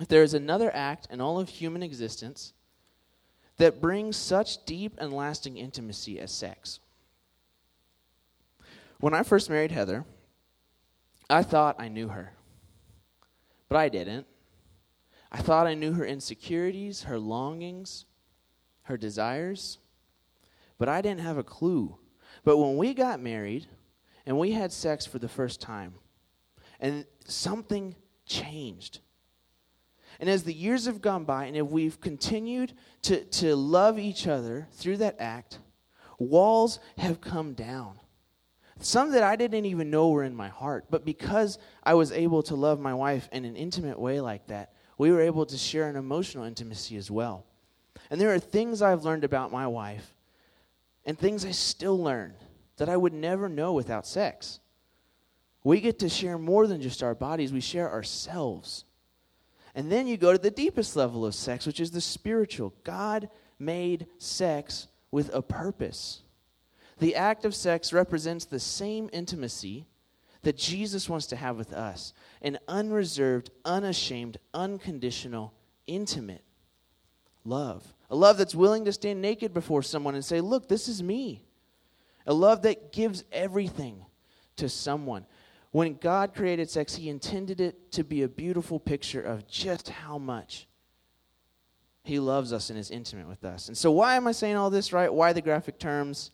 if 0.00 0.08
there 0.08 0.22
is 0.22 0.34
another 0.34 0.74
act 0.74 1.06
in 1.10 1.20
all 1.20 1.38
of 1.38 1.48
human 1.48 1.82
existence 1.82 2.52
that 3.58 3.80
brings 3.80 4.16
such 4.16 4.64
deep 4.64 4.94
and 4.98 5.12
lasting 5.12 5.56
intimacy 5.56 6.18
as 6.18 6.32
sex. 6.32 6.80
When 8.98 9.14
I 9.14 9.22
first 9.22 9.50
married 9.50 9.72
Heather, 9.72 10.04
I 11.28 11.42
thought 11.42 11.76
I 11.78 11.88
knew 11.88 12.08
her, 12.08 12.32
but 13.68 13.76
I 13.76 13.88
didn't. 13.88 14.26
I 15.32 15.38
thought 15.38 15.66
I 15.66 15.72
knew 15.72 15.94
her 15.94 16.04
insecurities, 16.04 17.04
her 17.04 17.18
longings, 17.18 18.04
her 18.82 18.98
desires, 18.98 19.78
but 20.76 20.90
I 20.90 21.00
didn't 21.00 21.20
have 21.20 21.38
a 21.38 21.42
clue. 21.42 21.96
But 22.44 22.58
when 22.58 22.76
we 22.76 22.92
got 22.92 23.18
married 23.18 23.66
and 24.26 24.38
we 24.38 24.52
had 24.52 24.72
sex 24.72 25.06
for 25.06 25.18
the 25.18 25.28
first 25.28 25.60
time, 25.60 25.94
and 26.78 27.06
something 27.24 27.94
changed. 28.26 29.00
And 30.20 30.28
as 30.28 30.42
the 30.42 30.52
years 30.52 30.84
have 30.84 31.00
gone 31.00 31.24
by, 31.24 31.46
and 31.46 31.56
if 31.56 31.66
we've 31.66 32.00
continued 32.00 32.74
to, 33.02 33.24
to 33.24 33.56
love 33.56 33.98
each 33.98 34.26
other 34.26 34.68
through 34.72 34.98
that 34.98 35.16
act, 35.18 35.60
walls 36.18 36.78
have 36.98 37.20
come 37.20 37.54
down. 37.54 37.98
Some 38.80 39.12
that 39.12 39.22
I 39.22 39.36
didn't 39.36 39.64
even 39.64 39.90
know 39.90 40.10
were 40.10 40.24
in 40.24 40.34
my 40.34 40.48
heart. 40.48 40.86
But 40.90 41.04
because 41.04 41.58
I 41.84 41.94
was 41.94 42.12
able 42.12 42.42
to 42.44 42.54
love 42.54 42.80
my 42.80 42.94
wife 42.94 43.28
in 43.32 43.44
an 43.44 43.56
intimate 43.56 43.98
way 43.98 44.20
like 44.20 44.48
that, 44.48 44.71
we 44.98 45.10
were 45.10 45.20
able 45.20 45.46
to 45.46 45.56
share 45.56 45.88
an 45.88 45.96
emotional 45.96 46.44
intimacy 46.44 46.96
as 46.96 47.10
well. 47.10 47.44
And 48.10 48.20
there 48.20 48.32
are 48.32 48.38
things 48.38 48.82
I've 48.82 49.04
learned 49.04 49.24
about 49.24 49.52
my 49.52 49.66
wife 49.66 50.14
and 51.04 51.18
things 51.18 51.44
I 51.44 51.50
still 51.50 52.00
learn 52.00 52.34
that 52.76 52.88
I 52.88 52.96
would 52.96 53.12
never 53.12 53.48
know 53.48 53.72
without 53.72 54.06
sex. 54.06 54.60
We 55.64 55.80
get 55.80 55.98
to 56.00 56.08
share 56.08 56.38
more 56.38 56.66
than 56.66 56.80
just 56.80 57.02
our 57.02 57.14
bodies, 57.14 57.52
we 57.52 57.60
share 57.60 57.90
ourselves. 57.90 58.84
And 59.74 59.90
then 59.90 60.06
you 60.06 60.16
go 60.16 60.32
to 60.32 60.38
the 60.38 60.50
deepest 60.50 60.96
level 60.96 61.24
of 61.24 61.34
sex, 61.34 61.66
which 61.66 61.80
is 61.80 61.90
the 61.90 62.00
spiritual. 62.00 62.74
God 62.84 63.30
made 63.58 64.06
sex 64.18 64.88
with 65.10 65.32
a 65.34 65.40
purpose. 65.40 66.22
The 66.98 67.14
act 67.16 67.44
of 67.44 67.54
sex 67.54 67.92
represents 67.92 68.44
the 68.44 68.60
same 68.60 69.08
intimacy 69.12 69.86
that 70.42 70.56
Jesus 70.56 71.08
wants 71.08 71.26
to 71.26 71.36
have 71.36 71.56
with 71.56 71.72
us 71.72 72.12
an 72.40 72.58
unreserved, 72.68 73.50
unashamed, 73.64 74.38
unconditional, 74.52 75.52
intimate 75.86 76.44
love. 77.44 77.94
A 78.10 78.16
love 78.16 78.38
that's 78.38 78.54
willing 78.54 78.84
to 78.84 78.92
stand 78.92 79.22
naked 79.22 79.54
before 79.54 79.82
someone 79.82 80.14
and 80.14 80.24
say, 80.24 80.40
Look, 80.40 80.68
this 80.68 80.88
is 80.88 81.02
me. 81.02 81.44
A 82.26 82.34
love 82.34 82.62
that 82.62 82.92
gives 82.92 83.24
everything 83.32 84.04
to 84.56 84.68
someone. 84.68 85.26
When 85.70 85.94
God 85.94 86.34
created 86.34 86.70
sex, 86.70 86.94
He 86.94 87.08
intended 87.08 87.60
it 87.60 87.92
to 87.92 88.04
be 88.04 88.22
a 88.22 88.28
beautiful 88.28 88.78
picture 88.78 89.22
of 89.22 89.46
just 89.48 89.88
how 89.88 90.18
much 90.18 90.66
He 92.04 92.18
loves 92.18 92.52
us 92.52 92.68
and 92.68 92.78
is 92.78 92.90
intimate 92.90 93.28
with 93.28 93.44
us. 93.44 93.68
And 93.68 93.76
so, 93.76 93.90
why 93.90 94.16
am 94.16 94.26
I 94.26 94.32
saying 94.32 94.56
all 94.56 94.70
this, 94.70 94.92
right? 94.92 95.12
Why 95.12 95.32
the 95.32 95.40
graphic 95.40 95.78
terms? 95.78 96.30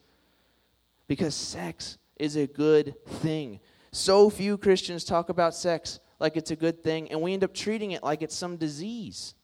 because 1.08 1.34
sex 1.34 1.98
is 2.18 2.36
a 2.36 2.46
good 2.46 2.94
thing. 3.06 3.58
So 3.92 4.30
few 4.30 4.58
Christians 4.58 5.04
talk 5.04 5.28
about 5.28 5.54
sex 5.54 6.00
like 6.20 6.36
it's 6.36 6.50
a 6.50 6.56
good 6.56 6.82
thing, 6.82 7.10
and 7.10 7.22
we 7.22 7.32
end 7.32 7.44
up 7.44 7.54
treating 7.54 7.92
it 7.92 8.02
like 8.02 8.22
it's 8.22 8.34
some 8.34 8.56
disease. 8.56 9.34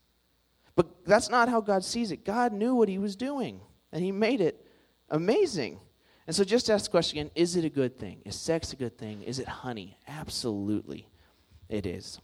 But 0.74 1.04
that's 1.04 1.30
not 1.30 1.48
how 1.48 1.60
God 1.60 1.84
sees 1.84 2.10
it. 2.10 2.24
God 2.24 2.52
knew 2.52 2.74
what 2.74 2.88
He 2.88 2.98
was 2.98 3.16
doing, 3.16 3.60
and 3.92 4.02
He 4.02 4.12
made 4.12 4.40
it 4.40 4.66
amazing. 5.08 5.78
And 6.26 6.34
so 6.34 6.42
just 6.42 6.70
ask 6.70 6.86
the 6.86 6.90
question 6.90 7.18
again 7.18 7.30
is 7.34 7.56
it 7.56 7.64
a 7.64 7.70
good 7.70 7.98
thing? 7.98 8.22
Is 8.24 8.36
sex 8.36 8.72
a 8.72 8.76
good 8.76 8.98
thing? 8.98 9.22
Is 9.22 9.38
it 9.38 9.46
honey? 9.46 9.98
Absolutely, 10.08 11.08
it 11.68 11.86
is. 11.86 12.20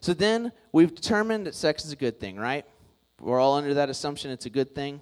So 0.00 0.12
then 0.12 0.52
we've 0.70 0.94
determined 0.94 1.46
that 1.46 1.54
sex 1.54 1.84
is 1.84 1.92
a 1.92 1.96
good 1.96 2.20
thing, 2.20 2.36
right? 2.36 2.66
We're 3.20 3.40
all 3.40 3.54
under 3.54 3.74
that 3.74 3.88
assumption 3.88 4.30
it's 4.30 4.46
a 4.46 4.50
good 4.50 4.74
thing. 4.74 5.00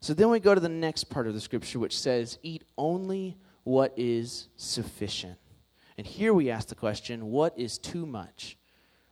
So 0.00 0.14
then 0.14 0.30
we 0.30 0.40
go 0.40 0.54
to 0.54 0.60
the 0.60 0.68
next 0.68 1.04
part 1.04 1.26
of 1.28 1.34
the 1.34 1.40
scripture, 1.40 1.78
which 1.78 1.98
says, 1.98 2.38
Eat 2.42 2.64
only 2.76 3.36
what 3.64 3.92
is 3.96 4.48
sufficient. 4.56 5.38
And 5.98 6.06
here 6.06 6.32
we 6.32 6.50
ask 6.50 6.68
the 6.68 6.74
question, 6.74 7.30
What 7.30 7.58
is 7.58 7.78
too 7.78 8.06
much? 8.06 8.56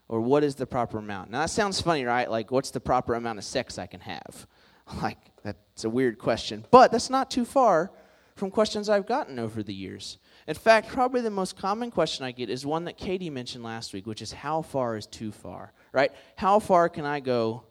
Or 0.08 0.22
what 0.22 0.42
is 0.42 0.54
the 0.54 0.66
proper 0.66 0.98
amount? 0.98 1.30
Now 1.30 1.40
that 1.42 1.50
sounds 1.50 1.80
funny, 1.80 2.04
right? 2.04 2.30
Like, 2.30 2.50
what's 2.50 2.70
the 2.70 2.80
proper 2.80 3.14
amount 3.14 3.38
of 3.38 3.44
sex 3.44 3.78
I 3.78 3.86
can 3.86 4.00
have? 4.00 4.46
Like, 5.02 5.18
that's 5.42 5.84
a 5.84 5.90
weird 5.90 6.16
question. 6.16 6.64
But 6.70 6.90
that's 6.90 7.10
not 7.10 7.30
too 7.30 7.44
far 7.44 7.92
from 8.36 8.50
questions 8.50 8.88
I've 8.88 9.06
gotten 9.06 9.38
over 9.38 9.62
the 9.62 9.74
years. 9.74 10.16
In 10.46 10.54
fact, 10.54 10.88
probably 10.88 11.20
the 11.20 11.30
most 11.30 11.58
common 11.58 11.90
question 11.90 12.24
I 12.24 12.32
get 12.32 12.48
is 12.48 12.64
one 12.64 12.84
that 12.86 12.96
Katie 12.96 13.28
mentioned 13.28 13.62
last 13.62 13.92
week, 13.92 14.06
which 14.06 14.22
is 14.22 14.32
how 14.32 14.62
far 14.62 14.96
is 14.96 15.06
too 15.06 15.30
far, 15.30 15.74
right? 15.92 16.10
How 16.36 16.58
far 16.58 16.88
can 16.88 17.04
I 17.04 17.20
go 17.20 17.64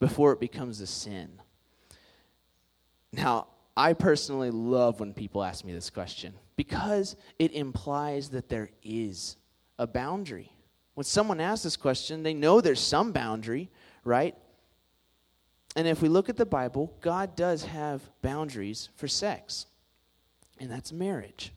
before 0.00 0.32
it 0.32 0.40
becomes 0.40 0.80
a 0.80 0.86
sin? 0.88 1.40
Now, 3.12 3.46
I 3.76 3.92
personally 3.92 4.50
love 4.50 5.00
when 5.00 5.12
people 5.14 5.42
ask 5.42 5.64
me 5.64 5.72
this 5.72 5.90
question 5.90 6.34
because 6.56 7.16
it 7.38 7.52
implies 7.52 8.30
that 8.30 8.48
there 8.48 8.70
is 8.82 9.36
a 9.78 9.86
boundary. 9.86 10.52
When 10.94 11.04
someone 11.04 11.40
asks 11.40 11.64
this 11.64 11.76
question, 11.76 12.22
they 12.22 12.34
know 12.34 12.60
there's 12.60 12.80
some 12.80 13.10
boundary, 13.10 13.70
right? 14.04 14.36
And 15.76 15.88
if 15.88 16.00
we 16.00 16.08
look 16.08 16.28
at 16.28 16.36
the 16.36 16.46
Bible, 16.46 16.96
God 17.00 17.34
does 17.34 17.64
have 17.64 18.00
boundaries 18.22 18.90
for 18.94 19.08
sex, 19.08 19.66
and 20.60 20.70
that's 20.70 20.92
marriage. 20.92 21.52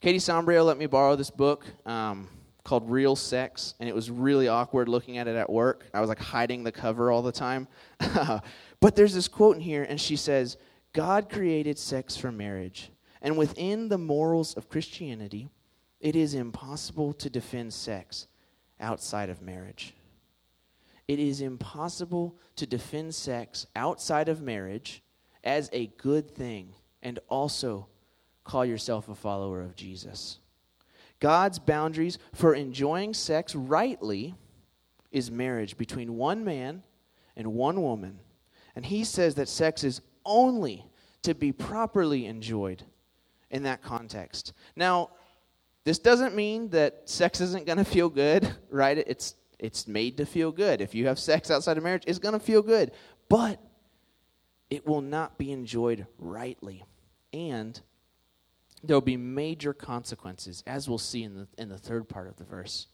Katie 0.00 0.18
Sombrio 0.18 0.64
let 0.64 0.78
me 0.78 0.86
borrow 0.86 1.16
this 1.16 1.30
book 1.30 1.66
um, 1.84 2.28
called 2.62 2.88
Real 2.88 3.16
Sex, 3.16 3.74
and 3.80 3.88
it 3.88 3.94
was 3.94 4.08
really 4.08 4.46
awkward 4.46 4.88
looking 4.88 5.18
at 5.18 5.26
it 5.26 5.34
at 5.34 5.50
work. 5.50 5.86
I 5.92 6.00
was 6.00 6.08
like 6.08 6.20
hiding 6.20 6.62
the 6.62 6.70
cover 6.70 7.10
all 7.10 7.22
the 7.22 7.32
time. 7.32 7.66
but 8.80 8.94
there's 8.94 9.14
this 9.14 9.26
quote 9.26 9.56
in 9.56 9.62
here, 9.62 9.82
and 9.82 10.00
she 10.00 10.14
says, 10.14 10.56
God 10.98 11.30
created 11.30 11.78
sex 11.78 12.16
for 12.16 12.32
marriage, 12.32 12.90
and 13.22 13.38
within 13.38 13.88
the 13.88 13.96
morals 13.96 14.54
of 14.54 14.68
Christianity, 14.68 15.48
it 16.00 16.16
is 16.16 16.34
impossible 16.34 17.12
to 17.12 17.30
defend 17.30 17.72
sex 17.72 18.26
outside 18.80 19.30
of 19.30 19.40
marriage. 19.40 19.94
It 21.06 21.20
is 21.20 21.40
impossible 21.40 22.34
to 22.56 22.66
defend 22.66 23.14
sex 23.14 23.64
outside 23.76 24.28
of 24.28 24.42
marriage 24.42 25.04
as 25.44 25.70
a 25.72 25.86
good 25.98 26.32
thing 26.32 26.74
and 27.00 27.20
also 27.28 27.86
call 28.42 28.64
yourself 28.64 29.08
a 29.08 29.14
follower 29.14 29.62
of 29.62 29.76
Jesus. 29.76 30.40
God's 31.20 31.60
boundaries 31.60 32.18
for 32.34 32.56
enjoying 32.56 33.14
sex 33.14 33.54
rightly 33.54 34.34
is 35.12 35.30
marriage 35.30 35.76
between 35.76 36.16
one 36.16 36.44
man 36.44 36.82
and 37.36 37.54
one 37.54 37.82
woman. 37.82 38.18
And 38.74 38.84
he 38.84 39.04
says 39.04 39.36
that 39.36 39.48
sex 39.48 39.84
is 39.84 40.00
only 40.28 40.84
to 41.22 41.34
be 41.34 41.50
properly 41.50 42.26
enjoyed 42.26 42.84
in 43.50 43.64
that 43.64 43.82
context. 43.82 44.52
Now, 44.76 45.10
this 45.84 45.98
doesn't 45.98 46.36
mean 46.36 46.68
that 46.70 47.08
sex 47.08 47.40
isn't 47.40 47.66
going 47.66 47.78
to 47.78 47.84
feel 47.84 48.08
good, 48.08 48.54
right? 48.70 48.98
It's 48.98 49.34
it's 49.58 49.88
made 49.88 50.16
to 50.18 50.24
feel 50.24 50.52
good. 50.52 50.80
If 50.80 50.94
you 50.94 51.08
have 51.08 51.18
sex 51.18 51.50
outside 51.50 51.76
of 51.76 51.82
marriage, 51.82 52.04
it's 52.06 52.20
going 52.20 52.34
to 52.34 52.38
feel 52.38 52.62
good. 52.62 52.92
But 53.28 53.60
it 54.70 54.86
will 54.86 55.00
not 55.00 55.36
be 55.36 55.50
enjoyed 55.50 56.06
rightly. 56.16 56.84
And 57.32 57.80
there 58.84 58.94
will 58.94 59.00
be 59.00 59.16
major 59.16 59.74
consequences, 59.74 60.62
as 60.64 60.88
we'll 60.88 60.98
see 60.98 61.24
in 61.24 61.34
the, 61.34 61.48
in 61.58 61.68
the 61.68 61.76
third 61.76 62.08
part 62.08 62.28
of 62.28 62.36
the 62.36 62.44
verse. 62.44 62.86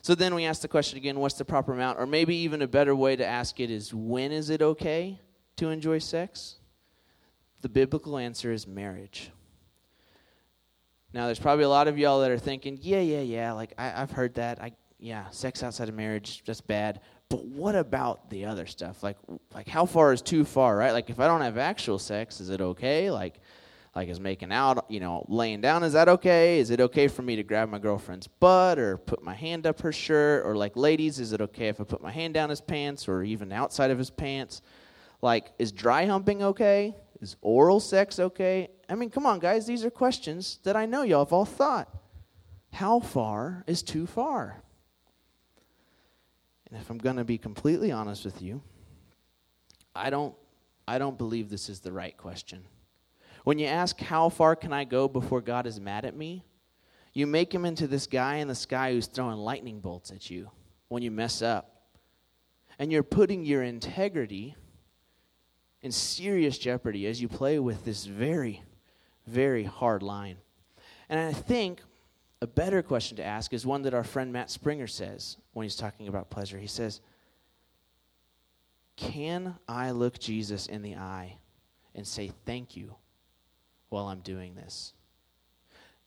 So 0.00 0.14
then 0.14 0.34
we 0.34 0.46
ask 0.46 0.62
the 0.62 0.68
question 0.68 0.96
again 0.96 1.18
what's 1.18 1.34
the 1.34 1.44
proper 1.44 1.74
amount? 1.74 1.98
Or 1.98 2.06
maybe 2.06 2.34
even 2.36 2.62
a 2.62 2.66
better 2.66 2.96
way 2.96 3.14
to 3.16 3.26
ask 3.26 3.60
it 3.60 3.70
is 3.70 3.92
when 3.92 4.32
is 4.32 4.48
it 4.48 4.62
okay 4.62 5.20
to 5.56 5.70
enjoy 5.70 5.98
sex? 5.98 6.56
The 7.60 7.68
biblical 7.68 8.18
answer 8.18 8.52
is 8.52 8.66
marriage. 8.66 9.30
Now, 11.12 11.26
there's 11.26 11.38
probably 11.38 11.64
a 11.64 11.68
lot 11.68 11.86
of 11.86 11.96
y'all 11.96 12.20
that 12.20 12.30
are 12.30 12.38
thinking, 12.38 12.78
yeah, 12.82 13.00
yeah, 13.00 13.20
yeah, 13.20 13.52
like 13.52 13.72
I, 13.78 13.88
have 13.88 14.10
heard 14.10 14.34
that. 14.34 14.60
I, 14.60 14.72
yeah, 14.98 15.30
sex 15.30 15.62
outside 15.62 15.88
of 15.88 15.94
marriage, 15.94 16.42
that's 16.44 16.60
bad. 16.60 17.00
But 17.28 17.44
what 17.44 17.76
about 17.76 18.30
the 18.30 18.46
other 18.46 18.66
stuff? 18.66 19.02
Like, 19.02 19.16
like 19.54 19.68
how 19.68 19.86
far 19.86 20.12
is 20.12 20.22
too 20.22 20.44
far, 20.44 20.76
right? 20.76 20.92
Like, 20.92 21.10
if 21.10 21.20
I 21.20 21.26
don't 21.26 21.40
have 21.40 21.56
actual 21.56 21.98
sex, 21.98 22.40
is 22.40 22.50
it 22.50 22.60
okay? 22.60 23.10
Like, 23.10 23.40
like 23.94 24.08
is 24.08 24.18
making 24.18 24.52
out, 24.52 24.86
you 24.88 24.98
know, 24.98 25.24
laying 25.28 25.60
down, 25.60 25.84
is 25.84 25.92
that 25.92 26.08
okay? 26.08 26.58
Is 26.58 26.70
it 26.70 26.80
okay 26.80 27.06
for 27.06 27.22
me 27.22 27.36
to 27.36 27.44
grab 27.44 27.68
my 27.68 27.78
girlfriend's 27.78 28.26
butt 28.26 28.78
or 28.78 28.96
put 28.96 29.22
my 29.22 29.34
hand 29.34 29.66
up 29.66 29.80
her 29.82 29.92
shirt? 29.92 30.44
Or 30.44 30.56
like 30.56 30.76
ladies, 30.76 31.20
is 31.20 31.32
it 31.32 31.40
okay 31.40 31.68
if 31.68 31.80
I 31.80 31.84
put 31.84 32.02
my 32.02 32.10
hand 32.10 32.34
down 32.34 32.50
his 32.50 32.60
pants 32.60 33.06
or 33.06 33.22
even 33.22 33.52
outside 33.52 33.90
of 33.90 33.98
his 33.98 34.10
pants? 34.10 34.62
Like, 35.24 35.52
is 35.58 35.72
dry 35.72 36.04
humping 36.04 36.42
okay? 36.42 36.94
Is 37.22 37.36
oral 37.40 37.80
sex 37.80 38.18
okay? 38.18 38.68
I 38.90 38.94
mean, 38.94 39.08
come 39.08 39.24
on, 39.24 39.38
guys, 39.38 39.66
these 39.66 39.82
are 39.82 39.88
questions 39.88 40.58
that 40.64 40.76
I 40.76 40.84
know 40.84 41.00
y'all 41.00 41.24
have 41.24 41.32
all 41.32 41.46
thought. 41.46 41.88
How 42.74 43.00
far 43.00 43.64
is 43.66 43.82
too 43.82 44.06
far? 44.06 44.62
And 46.68 46.78
if 46.78 46.90
I'm 46.90 46.98
going 46.98 47.16
to 47.16 47.24
be 47.24 47.38
completely 47.38 47.90
honest 47.90 48.26
with 48.26 48.42
you, 48.42 48.60
I 49.96 50.10
don't 50.10 50.34
I 50.86 50.98
don't 50.98 51.16
believe 51.16 51.48
this 51.48 51.70
is 51.70 51.80
the 51.80 51.90
right 51.90 52.14
question. 52.14 52.62
When 53.44 53.58
you 53.58 53.64
ask, 53.64 53.98
How 53.98 54.28
far 54.28 54.54
can 54.54 54.74
I 54.74 54.84
go 54.84 55.08
before 55.08 55.40
God 55.40 55.66
is 55.66 55.80
mad 55.80 56.04
at 56.04 56.14
me? 56.14 56.44
You 57.14 57.26
make 57.26 57.54
him 57.54 57.64
into 57.64 57.86
this 57.86 58.06
guy 58.06 58.36
in 58.36 58.48
the 58.48 58.54
sky 58.54 58.92
who's 58.92 59.06
throwing 59.06 59.38
lightning 59.38 59.80
bolts 59.80 60.10
at 60.10 60.28
you 60.28 60.50
when 60.88 61.02
you 61.02 61.10
mess 61.10 61.40
up. 61.40 61.86
And 62.78 62.92
you're 62.92 63.02
putting 63.02 63.46
your 63.46 63.62
integrity 63.62 64.56
in 65.84 65.92
serious 65.92 66.56
jeopardy 66.56 67.06
as 67.06 67.20
you 67.20 67.28
play 67.28 67.58
with 67.58 67.84
this 67.84 68.06
very, 68.06 68.62
very 69.26 69.64
hard 69.64 70.02
line. 70.02 70.38
And 71.10 71.20
I 71.20 71.32
think 71.32 71.82
a 72.40 72.46
better 72.46 72.82
question 72.82 73.18
to 73.18 73.24
ask 73.24 73.52
is 73.52 73.66
one 73.66 73.82
that 73.82 73.92
our 73.94 74.02
friend 74.02 74.32
Matt 74.32 74.50
Springer 74.50 74.86
says 74.86 75.36
when 75.52 75.64
he's 75.64 75.76
talking 75.76 76.08
about 76.08 76.30
pleasure. 76.30 76.58
He 76.58 76.66
says, 76.66 77.02
Can 78.96 79.56
I 79.68 79.90
look 79.90 80.18
Jesus 80.18 80.66
in 80.66 80.80
the 80.80 80.96
eye 80.96 81.36
and 81.94 82.06
say 82.06 82.32
thank 82.46 82.76
you 82.76 82.94
while 83.90 84.06
I'm 84.06 84.20
doing 84.20 84.54
this. 84.54 84.94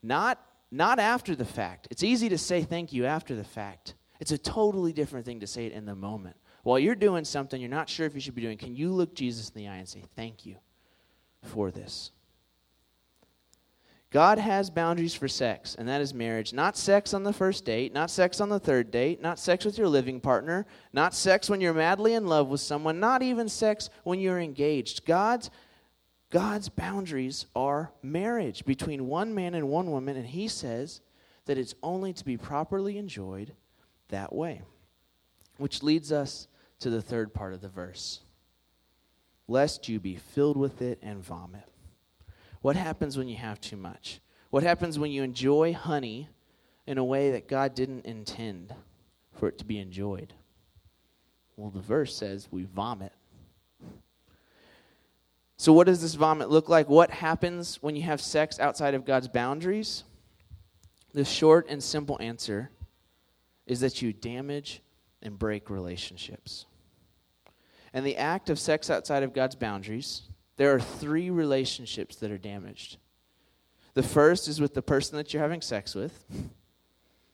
Not, 0.04 0.44
not 0.72 1.00
after 1.00 1.36
the 1.36 1.46
fact. 1.46 1.88
It's 1.92 2.04
easy 2.04 2.30
to 2.30 2.38
say 2.38 2.64
thank 2.64 2.92
you 2.92 3.06
after 3.06 3.36
the 3.36 3.44
fact. 3.44 3.94
It's 4.20 4.32
a 4.32 4.38
totally 4.38 4.92
different 4.92 5.26
thing 5.26 5.40
to 5.42 5.48
say 5.48 5.68
it 5.68 5.72
in 5.72 5.86
the 5.86 5.96
moment. 5.96 6.36
While 6.68 6.80
you're 6.80 6.96
doing 6.96 7.24
something 7.24 7.62
you're 7.62 7.70
not 7.70 7.88
sure 7.88 8.06
if 8.06 8.14
you 8.14 8.20
should 8.20 8.36
be 8.36 8.42
doing, 8.42 8.58
can 8.58 8.76
you 8.76 8.92
look 8.92 9.16
Jesus 9.16 9.48
in 9.48 9.56
the 9.56 9.70
eye 9.70 9.78
and 9.78 9.88
say, 9.88 10.04
Thank 10.18 10.46
you 10.46 10.58
for 11.42 11.72
this? 11.72 12.12
God 14.12 14.38
has 14.38 14.70
boundaries 14.70 15.14
for 15.14 15.30
sex, 15.30 15.76
and 15.76 15.88
that 15.88 16.02
is 16.02 16.14
marriage. 16.14 16.52
Not 16.52 16.76
sex 16.76 17.14
on 17.14 17.24
the 17.24 17.32
first 17.32 17.64
date, 17.64 17.94
not 17.94 18.12
sex 18.12 18.42
on 18.42 18.50
the 18.50 18.60
third 18.60 18.92
date, 18.92 19.22
not 19.22 19.40
sex 19.40 19.64
with 19.64 19.78
your 19.78 19.88
living 19.88 20.20
partner, 20.20 20.66
not 20.92 21.14
sex 21.14 21.50
when 21.50 21.62
you're 21.62 21.74
madly 21.74 22.16
in 22.16 22.28
love 22.28 22.50
with 22.50 22.60
someone, 22.60 23.00
not 23.00 23.24
even 23.24 23.48
sex 23.48 23.90
when 24.04 24.20
you're 24.20 24.42
engaged. 24.42 25.06
God's 25.06 25.50
God's 26.32 26.68
boundaries 26.68 27.46
are 27.56 27.94
marriage 28.04 28.66
between 28.66 29.08
one 29.08 29.34
man 29.34 29.54
and 29.54 29.70
one 29.70 29.90
woman, 29.90 30.18
and 30.18 30.28
he 30.28 30.50
says 30.50 31.00
that 31.46 31.58
it's 31.58 31.76
only 31.82 32.12
to 32.12 32.26
be 32.26 32.36
properly 32.36 32.98
enjoyed 32.98 33.54
that 34.10 34.36
way. 34.36 34.64
Which 35.56 35.82
leads 35.82 36.12
us 36.12 36.50
to 36.80 36.90
the 36.90 37.02
third 37.02 37.34
part 37.34 37.54
of 37.54 37.62
the 37.62 37.70
verse 37.70 38.22
lest 39.48 39.88
you 39.88 40.00
be 40.00 40.16
filled 40.16 40.58
with 40.58 40.82
it 40.82 41.00
and 41.02 41.24
vomit. 41.24 41.64
What 42.62 42.76
happens 42.76 43.18
when 43.18 43.28
you 43.28 43.38
have 43.38 43.62
too 43.62 43.78
much? 43.78 44.20
What 44.50 44.64
happens 44.64 45.00
when 45.00 45.12
you 45.12 45.24
enjoy 45.24 45.74
honey 45.74 46.30
in 46.86 46.98
a 46.98 47.04
way 47.04 47.32
that 47.32 47.48
God 47.48 47.74
didn't 47.74 48.06
intend 48.06 48.74
for 49.34 49.48
it 49.48 49.58
to 49.60 49.66
be 49.66 49.80
enjoyed? 49.80 50.34
Well, 51.56 51.70
the 51.70 51.80
verse 51.80 52.16
says 52.16 52.48
we 52.52 52.64
vomit. 52.64 53.14
So, 55.60 55.74
what 55.74 55.88
does 55.88 56.02
this 56.02 56.14
vomit 56.14 56.50
look 56.50 56.70
like? 56.70 56.88
What 56.88 57.10
happens 57.10 57.82
when 57.82 57.96
you 57.96 58.04
have 58.04 58.22
sex 58.22 58.60
outside 58.60 58.94
of 58.94 59.06
God's 59.06 59.28
boundaries? 59.28 60.04
The 61.14 61.26
short 61.26 61.68
and 61.68 61.82
simple 61.82 62.18
answer 62.22 62.70
is 63.66 63.80
that 63.80 64.02
you 64.02 64.14
damage 64.14 64.82
and 65.28 65.38
break 65.38 65.70
relationships. 65.70 66.66
And 67.94 68.06
the 68.06 68.18
act 68.18 68.50
of 68.50 68.58
sex 68.58 68.90
outside 68.90 69.22
of 69.22 69.34
God's 69.34 69.56
boundaries, 69.56 70.24
there 70.56 70.74
are 70.74 70.80
three 70.80 71.30
relationships 71.30 72.16
that 72.16 72.32
are 72.32 72.38
damaged. 72.38 72.98
The 73.94 74.04
first 74.04 74.48
is 74.48 74.60
with 74.60 74.74
the 74.74 74.82
person 74.82 75.18
that 75.18 75.34
you're 75.34 75.44
having 75.44 75.62
sex 75.62 75.94
with, 75.94 76.26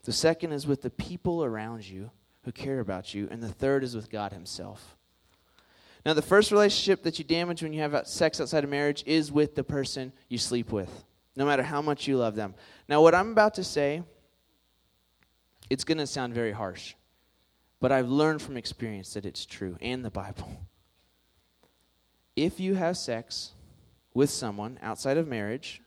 the 0.04 0.12
second 0.12 0.52
is 0.52 0.68
with 0.68 0.82
the 0.82 0.90
people 0.90 1.44
around 1.44 1.90
you 1.90 2.12
who 2.44 2.52
care 2.52 2.80
about 2.80 3.14
you, 3.14 3.28
and 3.32 3.42
the 3.42 3.48
third 3.48 3.84
is 3.84 3.96
with 3.96 4.10
God 4.10 4.34
Himself. 4.34 4.98
Now, 6.06 6.14
the 6.14 6.22
first 6.22 6.52
relationship 6.52 7.04
that 7.04 7.18
you 7.18 7.24
damage 7.24 7.64
when 7.64 7.72
you 7.72 7.80
have 7.80 8.06
sex 8.08 8.42
outside 8.42 8.66
of 8.66 8.70
marriage 8.70 9.04
is 9.06 9.32
with 9.32 9.56
the 9.56 9.64
person 9.64 10.12
you 10.28 10.38
sleep 10.38 10.72
with, 10.74 11.06
no 11.38 11.46
matter 11.46 11.64
how 11.64 11.82
much 11.82 12.08
you 12.08 12.18
love 12.18 12.36
them. 12.36 12.56
Now, 12.90 13.02
what 13.02 13.16
I'm 13.16 13.32
about 13.32 13.54
to 13.54 13.64
say, 13.64 14.04
it's 15.70 15.86
going 15.86 16.00
to 16.00 16.08
sound 16.08 16.34
very 16.34 16.52
harsh, 16.52 16.96
but 17.84 17.92
I've 17.92 18.08
learned 18.08 18.42
from 18.42 18.56
experience 18.56 19.14
that 19.14 19.26
it's 19.26 19.46
true 19.46 19.76
and 19.82 20.06
the 20.06 20.10
Bible. 20.10 20.62
If 22.34 22.58
you 22.58 22.76
have 22.76 22.96
sex 22.96 23.52
with 24.14 24.30
someone 24.30 24.80
outside 24.82 25.18
of 25.18 25.28
marriage, 25.28 25.82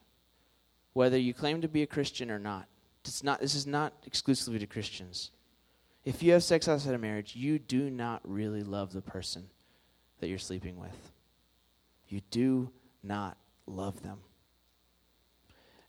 whether 0.92 1.16
you 1.16 1.32
claim 1.32 1.62
to 1.62 1.68
be 1.68 1.82
a 1.82 1.86
Christian 1.86 2.30
or 2.30 2.38
not, 2.38 2.66
it's 3.02 3.24
not 3.24 3.40
this 3.40 3.54
is 3.54 3.66
not 3.66 3.94
exclusively 4.04 4.58
to 4.58 4.66
Christians. 4.66 5.30
If 6.04 6.22
you 6.22 6.32
have 6.32 6.44
sex 6.44 6.68
outside 6.68 6.94
of 6.94 7.00
marriage, 7.00 7.34
you 7.34 7.58
do 7.58 7.88
not 7.88 8.20
really 8.24 8.62
love 8.62 8.92
the 8.92 9.00
person 9.00 9.48
that 10.20 10.28
you're 10.28 10.38
sleeping 10.38 10.76
with. 10.76 11.12
You 12.08 12.20
do 12.30 12.72
not 13.02 13.38
love 13.66 14.02
them. 14.02 14.18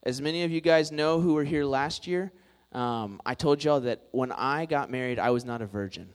As 0.04 0.22
many 0.22 0.44
of 0.44 0.52
you 0.52 0.62
guys 0.62 0.90
know 0.90 1.20
who 1.20 1.34
were 1.34 1.44
here 1.44 1.66
last 1.66 2.08
year, 2.08 2.32
um, 2.72 3.22
I 3.26 3.34
told 3.34 3.64
y'all 3.64 3.80
that 3.82 4.04
when 4.12 4.32
I 4.32 4.66
got 4.66 4.92
married, 4.92 5.20
I 5.20 5.30
was 5.30 5.46
not 5.46 5.62
a 5.62 5.66
virgin. 5.66 6.10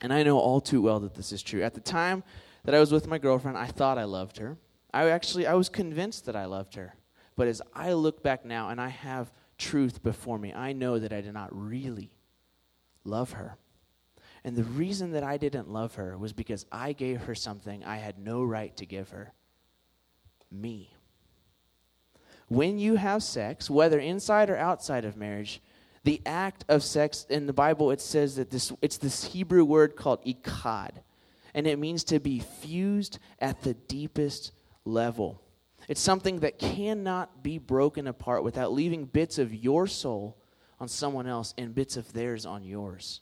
And 0.00 0.12
I 0.12 0.22
know 0.22 0.38
all 0.38 0.60
too 0.60 0.82
well 0.82 1.00
that 1.00 1.14
this 1.14 1.32
is 1.32 1.42
true. 1.42 1.62
At 1.62 1.74
the 1.74 1.80
time 1.80 2.24
that 2.64 2.74
I 2.74 2.80
was 2.80 2.92
with 2.92 3.06
my 3.06 3.18
girlfriend, 3.18 3.56
I 3.56 3.66
thought 3.66 3.98
I 3.98 4.04
loved 4.04 4.38
her. 4.38 4.58
I 4.92 5.08
actually 5.10 5.46
I 5.46 5.54
was 5.54 5.68
convinced 5.68 6.26
that 6.26 6.36
I 6.36 6.44
loved 6.44 6.74
her. 6.74 6.94
But 7.36 7.48
as 7.48 7.62
I 7.74 7.92
look 7.94 8.22
back 8.22 8.44
now 8.44 8.68
and 8.68 8.80
I 8.80 8.88
have 8.88 9.32
truth 9.56 10.02
before 10.02 10.38
me, 10.38 10.52
I 10.52 10.72
know 10.72 10.98
that 10.98 11.12
I 11.12 11.20
did 11.20 11.32
not 11.32 11.48
really 11.52 12.10
love 13.04 13.32
her. 13.32 13.56
And 14.44 14.56
the 14.56 14.64
reason 14.64 15.12
that 15.12 15.22
I 15.22 15.36
didn't 15.36 15.70
love 15.70 15.94
her 15.94 16.18
was 16.18 16.32
because 16.32 16.66
I 16.70 16.92
gave 16.92 17.22
her 17.22 17.34
something 17.34 17.84
I 17.84 17.96
had 17.96 18.18
no 18.18 18.42
right 18.42 18.76
to 18.76 18.86
give 18.86 19.10
her 19.10 19.32
me. 20.50 20.94
When 22.52 22.78
you 22.78 22.96
have 22.96 23.22
sex, 23.22 23.70
whether 23.70 23.98
inside 23.98 24.50
or 24.50 24.58
outside 24.58 25.06
of 25.06 25.16
marriage, 25.16 25.62
The 26.04 26.20
act 26.26 26.64
of 26.68 26.82
sex 26.82 27.26
in 27.30 27.46
the 27.46 27.52
Bible, 27.52 27.90
it 27.92 28.00
says 28.00 28.36
that 28.36 28.50
this, 28.50 28.72
it's 28.82 28.98
this 28.98 29.24
Hebrew 29.24 29.64
word 29.64 29.94
called 29.94 30.24
echad, 30.24 30.90
and 31.54 31.66
it 31.66 31.78
means 31.78 32.02
to 32.04 32.18
be 32.18 32.40
fused 32.40 33.18
at 33.38 33.62
the 33.62 33.74
deepest 33.74 34.52
level. 34.84 35.40
It's 35.88 36.00
something 36.00 36.40
that 36.40 36.58
cannot 36.58 37.42
be 37.42 37.58
broken 37.58 38.08
apart 38.08 38.42
without 38.42 38.72
leaving 38.72 39.04
bits 39.04 39.38
of 39.38 39.54
your 39.54 39.86
soul 39.86 40.36
on 40.80 40.88
someone 40.88 41.28
else 41.28 41.54
and 41.56 41.74
bits 41.74 41.96
of 41.96 42.12
theirs 42.12 42.46
on 42.46 42.64
yours. 42.64 43.20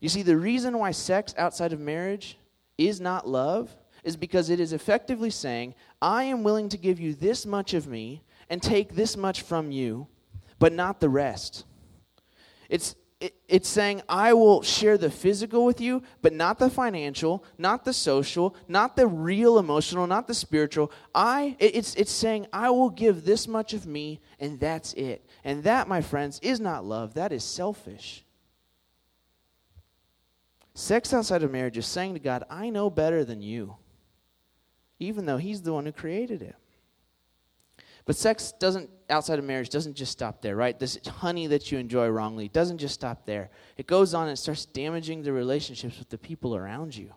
You 0.00 0.10
see, 0.10 0.22
the 0.22 0.36
reason 0.36 0.78
why 0.78 0.90
sex 0.90 1.34
outside 1.38 1.72
of 1.72 1.80
marriage 1.80 2.36
is 2.76 3.00
not 3.00 3.26
love 3.26 3.74
is 4.04 4.16
because 4.16 4.50
it 4.50 4.60
is 4.60 4.72
effectively 4.72 5.30
saying, 5.30 5.74
I 6.00 6.24
am 6.24 6.42
willing 6.42 6.68
to 6.70 6.78
give 6.78 7.00
you 7.00 7.14
this 7.14 7.44
much 7.46 7.74
of 7.74 7.86
me 7.86 8.22
and 8.48 8.62
take 8.62 8.94
this 8.94 9.16
much 9.16 9.42
from 9.42 9.70
you, 9.70 10.06
but 10.58 10.72
not 10.72 11.00
the 11.00 11.08
rest. 11.08 11.64
It's, 12.68 12.94
it, 13.20 13.34
it's 13.48 13.68
saying, 13.68 14.02
I 14.08 14.32
will 14.32 14.62
share 14.62 14.96
the 14.96 15.10
physical 15.10 15.64
with 15.64 15.80
you, 15.80 16.02
but 16.22 16.32
not 16.32 16.58
the 16.58 16.70
financial, 16.70 17.44
not 17.58 17.84
the 17.84 17.92
social, 17.92 18.56
not 18.66 18.96
the 18.96 19.06
real 19.06 19.58
emotional, 19.58 20.06
not 20.06 20.26
the 20.26 20.34
spiritual. 20.34 20.90
I, 21.14 21.56
it, 21.58 21.76
it's, 21.76 21.94
it's 21.96 22.12
saying, 22.12 22.46
I 22.52 22.70
will 22.70 22.90
give 22.90 23.24
this 23.24 23.46
much 23.46 23.74
of 23.74 23.86
me, 23.86 24.20
and 24.38 24.58
that's 24.58 24.94
it. 24.94 25.28
And 25.44 25.62
that, 25.64 25.88
my 25.88 26.00
friends, 26.00 26.38
is 26.42 26.60
not 26.60 26.84
love, 26.84 27.14
that 27.14 27.32
is 27.32 27.44
selfish. 27.44 28.24
Sex 30.74 31.12
outside 31.12 31.42
of 31.42 31.50
marriage 31.50 31.76
is 31.76 31.86
saying 31.86 32.14
to 32.14 32.20
God, 32.20 32.44
I 32.48 32.70
know 32.70 32.88
better 32.88 33.22
than 33.24 33.42
you, 33.42 33.76
even 35.00 35.26
though 35.26 35.38
He's 35.38 35.62
the 35.62 35.72
one 35.72 35.86
who 35.86 35.92
created 35.92 36.42
it. 36.42 36.54
But 38.04 38.16
sex 38.16 38.52
doesn't, 38.58 38.90
outside 39.08 39.38
of 39.38 39.44
marriage, 39.44 39.68
doesn't 39.68 39.94
just 39.94 40.12
stop 40.12 40.42
there, 40.42 40.56
right? 40.56 40.78
This 40.78 40.98
honey 41.06 41.46
that 41.48 41.70
you 41.70 41.78
enjoy 41.78 42.08
wrongly 42.08 42.48
doesn't 42.48 42.78
just 42.78 42.94
stop 42.94 43.26
there. 43.26 43.50
It 43.76 43.86
goes 43.86 44.14
on 44.14 44.28
and 44.28 44.38
starts 44.38 44.64
damaging 44.64 45.22
the 45.22 45.32
relationships 45.32 45.98
with 45.98 46.08
the 46.08 46.18
people 46.18 46.56
around 46.56 46.96
you. 46.96 47.12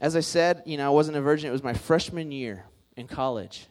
As 0.00 0.16
I 0.16 0.20
said, 0.20 0.62
you 0.66 0.76
know, 0.76 0.86
I 0.86 0.90
wasn't 0.90 1.16
a 1.16 1.20
virgin. 1.20 1.48
It 1.48 1.52
was 1.52 1.62
my 1.62 1.74
freshman 1.74 2.32
year 2.32 2.64
in 2.96 3.06
college 3.06 3.66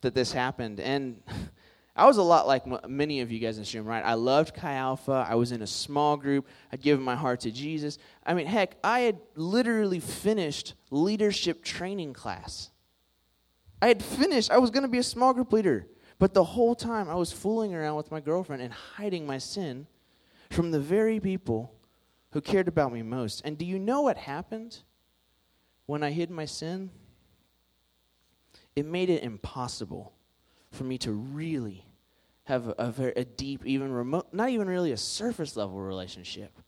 that 0.00 0.14
this 0.14 0.32
happened. 0.32 0.80
And 0.80 1.22
I 1.96 2.06
was 2.06 2.16
a 2.16 2.22
lot 2.22 2.48
like 2.48 2.88
many 2.88 3.20
of 3.20 3.30
you 3.30 3.38
guys 3.38 3.56
in 3.56 3.62
this 3.62 3.72
room, 3.72 3.86
right? 3.86 4.04
I 4.04 4.14
loved 4.14 4.54
Chi 4.54 4.72
Alpha. 4.72 5.26
I 5.28 5.36
was 5.36 5.52
in 5.52 5.62
a 5.62 5.66
small 5.66 6.16
group. 6.16 6.48
I'd 6.72 6.82
given 6.82 7.04
my 7.04 7.14
heart 7.14 7.40
to 7.40 7.52
Jesus. 7.52 7.98
I 8.26 8.34
mean, 8.34 8.46
heck, 8.46 8.76
I 8.82 9.00
had 9.00 9.20
literally 9.36 10.00
finished 10.00 10.74
leadership 10.90 11.62
training 11.62 12.12
class. 12.12 12.70
I 13.80 13.86
had 13.86 14.02
finished, 14.02 14.50
I 14.50 14.58
was 14.58 14.70
going 14.70 14.82
to 14.82 14.88
be 14.88 14.98
a 14.98 15.04
small 15.04 15.32
group 15.32 15.52
leader. 15.52 15.86
But 16.18 16.34
the 16.34 16.42
whole 16.42 16.74
time 16.74 17.08
I 17.08 17.14
was 17.14 17.30
fooling 17.30 17.74
around 17.74 17.96
with 17.96 18.10
my 18.10 18.20
girlfriend 18.20 18.62
and 18.62 18.72
hiding 18.72 19.24
my 19.24 19.38
sin 19.38 19.86
from 20.50 20.72
the 20.72 20.80
very 20.80 21.20
people 21.20 21.74
who 22.32 22.40
cared 22.40 22.66
about 22.66 22.92
me 22.92 23.02
most. 23.02 23.42
And 23.44 23.56
do 23.56 23.64
you 23.64 23.78
know 23.78 24.02
what 24.02 24.16
happened 24.16 24.78
when 25.86 26.02
I 26.02 26.10
hid 26.10 26.30
my 26.30 26.44
sin? 26.44 26.90
It 28.74 28.84
made 28.84 29.10
it 29.10 29.22
impossible 29.22 30.12
for 30.74 30.84
me 30.84 30.98
to 30.98 31.12
really 31.12 31.86
have 32.44 32.68
a, 32.68 32.74
a, 32.78 33.20
a 33.20 33.24
deep, 33.24 33.64
even 33.64 33.92
remote, 33.92 34.28
not 34.32 34.50
even 34.50 34.68
really 34.68 34.92
a 34.92 34.96
surface 34.96 35.56
level 35.56 35.78
relationship 35.78 36.58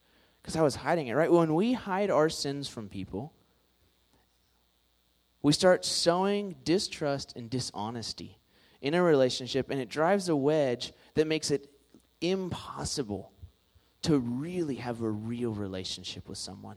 because 0.41 0.57
I 0.57 0.63
was 0.63 0.77
hiding 0.77 1.09
it, 1.09 1.15
right? 1.15 1.31
When 1.31 1.55
we 1.55 1.73
hide 1.73 2.11
our 2.11 2.29
sins 2.29 2.69
from 2.69 2.89
people, 2.89 3.33
we 5.43 5.53
start 5.53 5.85
sowing 5.85 6.57
distrust 6.65 7.35
and 7.37 7.51
dishonesty 7.51 8.39
in 8.81 8.95
a 8.95 9.03
relationship, 9.03 9.71
and 9.71 9.81
it 9.81 9.89
drives 9.89 10.29
a 10.29 10.37
wedge 10.37 10.93
that 11.15 11.27
makes 11.27 11.51
it 11.51 11.69
impossible 12.21 13.33
to 14.03 14.19
really 14.19 14.77
have 14.77 15.03
a 15.03 15.11
real 15.11 15.53
relationship 15.53 16.29
with 16.29 16.39
someone. 16.39 16.77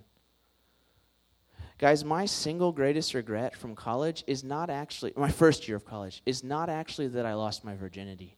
Guys, 1.79 2.03
my 2.03 2.25
single 2.25 2.73
greatest 2.73 3.13
regret 3.13 3.55
from 3.55 3.73
college 3.73 4.25
is 4.27 4.43
not 4.43 4.69
actually, 4.69 5.13
my 5.15 5.31
first 5.31 5.65
year 5.65 5.77
of 5.77 5.85
college, 5.85 6.21
is 6.25 6.43
not 6.43 6.69
actually 6.69 7.07
that 7.07 7.25
I 7.25 7.33
lost 7.35 7.63
my 7.63 7.73
virginity. 7.73 8.37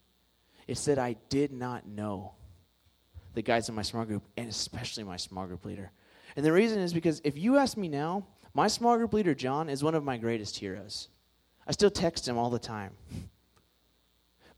It's 0.67 0.85
that 0.85 0.99
I 0.99 1.15
did 1.29 1.51
not 1.51 1.87
know 1.87 2.35
the 3.33 3.41
guys 3.41 3.67
in 3.67 3.73
my 3.73 3.81
small 3.81 4.05
group, 4.05 4.23
and 4.37 4.47
especially 4.47 5.03
my 5.03 5.17
small 5.17 5.47
group 5.47 5.65
leader. 5.65 5.91
And 6.35 6.45
the 6.45 6.51
reason 6.51 6.77
is 6.77 6.93
because 6.93 7.19
if 7.23 7.35
you 7.35 7.57
ask 7.57 7.77
me 7.77 7.87
now, 7.87 8.27
my 8.53 8.67
small 8.67 8.95
group 8.95 9.11
leader, 9.11 9.33
John, 9.33 9.69
is 9.69 9.83
one 9.83 9.95
of 9.95 10.03
my 10.03 10.17
greatest 10.17 10.57
heroes. 10.57 11.07
I 11.65 11.71
still 11.71 11.89
text 11.89 12.27
him 12.27 12.37
all 12.37 12.51
the 12.51 12.59
time. 12.59 12.91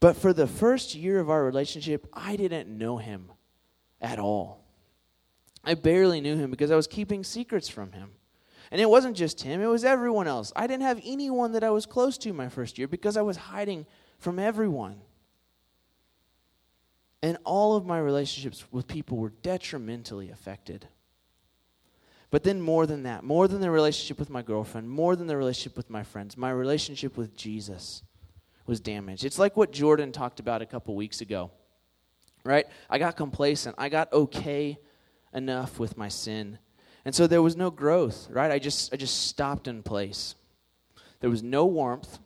But 0.02 0.18
for 0.18 0.34
the 0.34 0.48
first 0.48 0.94
year 0.94 1.22
of 1.22 1.30
our 1.30 1.46
relationship, 1.46 2.06
I 2.12 2.36
didn't 2.36 2.68
know 2.68 2.98
him 2.98 3.32
at 4.02 4.20
all. 4.20 4.66
I 5.64 5.76
barely 5.76 6.20
knew 6.20 6.36
him 6.36 6.52
because 6.52 6.70
I 6.70 6.76
was 6.76 6.88
keeping 6.88 7.24
secrets 7.24 7.70
from 7.70 7.94
him. 7.94 8.12
And 8.74 8.82
it 8.82 8.90
wasn't 8.90 9.16
just 9.16 9.40
him, 9.40 9.62
it 9.62 9.68
was 9.68 9.86
everyone 9.86 10.28
else. 10.28 10.52
I 10.56 10.66
didn't 10.66 10.82
have 10.82 11.00
anyone 11.06 11.52
that 11.52 11.64
I 11.64 11.70
was 11.70 11.86
close 11.86 12.18
to 12.18 12.34
my 12.34 12.50
first 12.50 12.80
year 12.80 12.88
because 12.88 13.16
I 13.16 13.22
was 13.22 13.38
hiding 13.38 13.86
from 14.18 14.40
everyone. 14.40 15.00
And 17.22 17.38
all 17.44 17.76
of 17.76 17.86
my 17.86 18.00
relationships 18.00 18.66
with 18.72 18.88
people 18.88 19.18
were 19.18 19.32
detrimentally 19.44 20.32
affected. 20.32 20.88
But 22.32 22.42
then, 22.42 22.62
more 22.62 22.88
than 22.88 23.04
that, 23.04 23.24
more 23.24 23.48
than 23.48 23.62
the 23.62 23.70
relationship 23.70 24.18
with 24.18 24.32
my 24.32 24.42
girlfriend, 24.42 24.90
more 24.90 25.16
than 25.16 25.28
the 25.28 25.38
relationship 25.38 25.78
with 25.78 25.92
my 25.92 26.02
friends, 26.02 26.36
my 26.36 26.50
relationship 26.50 27.16
with 27.16 27.38
Jesus 27.38 28.02
was 28.66 28.80
damaged. 28.80 29.24
It's 29.24 29.38
like 29.38 29.56
what 29.56 29.72
Jordan 29.72 30.12
talked 30.12 30.40
about 30.40 30.64
a 30.64 30.66
couple 30.66 30.96
weeks 30.96 31.22
ago, 31.22 31.52
right? 32.44 32.66
I 32.90 32.98
got 32.98 33.18
complacent. 33.18 33.76
I 33.78 33.90
got 33.90 34.12
okay 34.12 34.80
enough 35.32 35.78
with 35.78 35.96
my 35.96 36.08
sin 36.08 36.58
and 37.06 37.14
so 37.14 37.28
there 37.28 37.42
was 37.42 37.56
no 37.56 37.70
growth, 37.70 38.28
right? 38.30 38.52
I 38.52 38.60
just 38.60 38.94
I 38.94 38.98
just 38.98 39.28
stopped 39.28 39.68
in 39.68 39.84
place. 39.84 40.36
There 41.20 41.30
was 41.30 41.44
no 41.44 41.66
warmth 41.66 42.20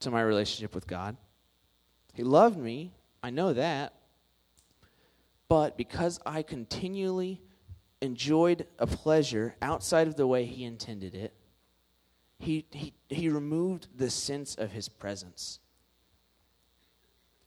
to 0.00 0.10
my 0.10 0.22
relationship 0.22 0.74
with 0.74 0.86
God. 0.86 1.16
He 2.12 2.22
loved 2.22 2.58
me, 2.58 2.92
I 3.22 3.30
know 3.30 3.52
that. 3.52 3.94
But 5.48 5.76
because 5.76 6.18
I 6.24 6.42
continually 6.42 7.40
enjoyed 8.00 8.66
a 8.78 8.86
pleasure 8.86 9.54
outside 9.62 10.08
of 10.08 10.16
the 10.16 10.26
way 10.26 10.44
he 10.44 10.64
intended 10.64 11.14
it, 11.14 11.34
he, 12.38 12.66
he, 12.70 12.92
he 13.08 13.28
removed 13.28 13.86
the 13.96 14.10
sense 14.10 14.56
of 14.56 14.72
his 14.72 14.88
presence. 14.88 15.60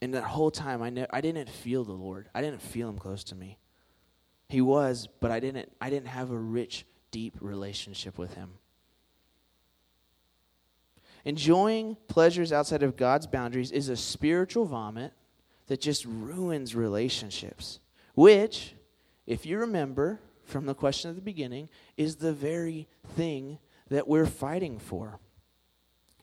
And 0.02 0.14
that 0.14 0.24
whole 0.24 0.52
time, 0.52 0.82
I, 0.82 0.90
ne- 0.90 1.08
I 1.10 1.20
didn't 1.20 1.50
feel 1.50 1.84
the 1.84 1.94
Lord. 1.94 2.30
I 2.34 2.42
didn't 2.42 2.62
feel 2.62 2.88
him 2.88 2.98
close 2.98 3.24
to 3.26 3.36
me. 3.36 3.58
He 4.48 4.62
was, 4.62 5.08
but 5.20 5.32
I 5.32 5.40
didn't 5.40 5.72
I 5.82 5.90
didn't 5.90 6.08
have 6.08 6.32
a 6.32 6.38
rich, 6.38 6.86
deep 7.12 7.36
relationship 7.42 8.18
with 8.18 8.36
him. 8.36 8.52
Enjoying 11.24 11.98
pleasures 12.08 12.52
outside 12.52 12.84
of 12.84 12.96
God's 12.96 13.26
boundaries 13.26 13.72
is 13.72 13.90
a 13.90 13.98
spiritual 13.98 14.66
vomit 14.66 15.12
that 15.66 15.82
just 15.82 16.06
ruins 16.06 16.76
relationships, 16.76 17.80
which, 18.14 18.76
if 19.26 19.48
you 19.48 19.58
remember 19.58 20.20
from 20.44 20.68
the 20.68 20.76
question 20.76 21.10
at 21.10 21.16
the 21.16 21.24
beginning, 21.24 21.68
is 21.98 22.18
the 22.18 22.34
very 22.34 22.88
thing 23.16 23.58
that 23.90 24.08
we're 24.08 24.28
fighting 24.28 24.78
for. 24.78 25.20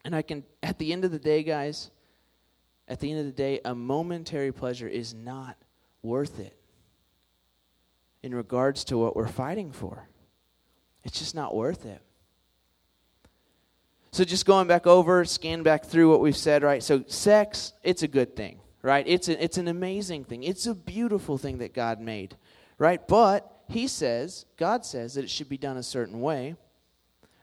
And 0.05 0.15
I 0.15 0.21
can, 0.21 0.45
at 0.61 0.79
the 0.79 0.93
end 0.93 1.03
of 1.03 1.11
the 1.11 1.19
day, 1.19 1.43
guys, 1.43 1.91
at 2.87 3.01
the 3.01 3.11
end 3.11 3.19
of 3.19 3.25
the 3.25 3.31
day, 3.33 3.59
a 3.65 3.75
momentary 3.75 4.53
pleasure 4.53 4.87
is 4.87 5.13
not 5.13 5.57
worth 6.01 6.39
it 6.39 6.57
in 8.23 8.33
regards 8.33 8.85
to 8.85 8.97
what 8.97 9.15
we're 9.15 9.27
fighting 9.27 9.71
for. 9.71 10.07
It's 11.03 11.19
just 11.19 11.35
not 11.35 11.53
worth 11.53 11.85
it. 11.85 12.01
So, 14.11 14.23
just 14.23 14.45
going 14.45 14.67
back 14.67 14.87
over, 14.87 15.25
scan 15.25 15.63
back 15.63 15.85
through 15.85 16.09
what 16.09 16.21
we've 16.21 16.37
said, 16.37 16.63
right? 16.63 16.81
So, 16.81 17.03
sex, 17.07 17.73
it's 17.83 18.03
a 18.03 18.07
good 18.07 18.35
thing, 18.35 18.59
right? 18.81 19.05
It's, 19.07 19.27
a, 19.27 19.43
it's 19.43 19.57
an 19.57 19.67
amazing 19.67 20.23
thing. 20.23 20.43
It's 20.43 20.67
a 20.67 20.73
beautiful 20.73 21.37
thing 21.37 21.57
that 21.57 21.73
God 21.73 21.99
made, 21.99 22.37
right? 22.77 23.05
But 23.07 23.51
He 23.67 23.87
says, 23.87 24.45
God 24.55 24.85
says 24.85 25.15
that 25.15 25.23
it 25.23 25.29
should 25.29 25.49
be 25.49 25.57
done 25.57 25.77
a 25.77 25.83
certain 25.83 26.21
way, 26.21 26.55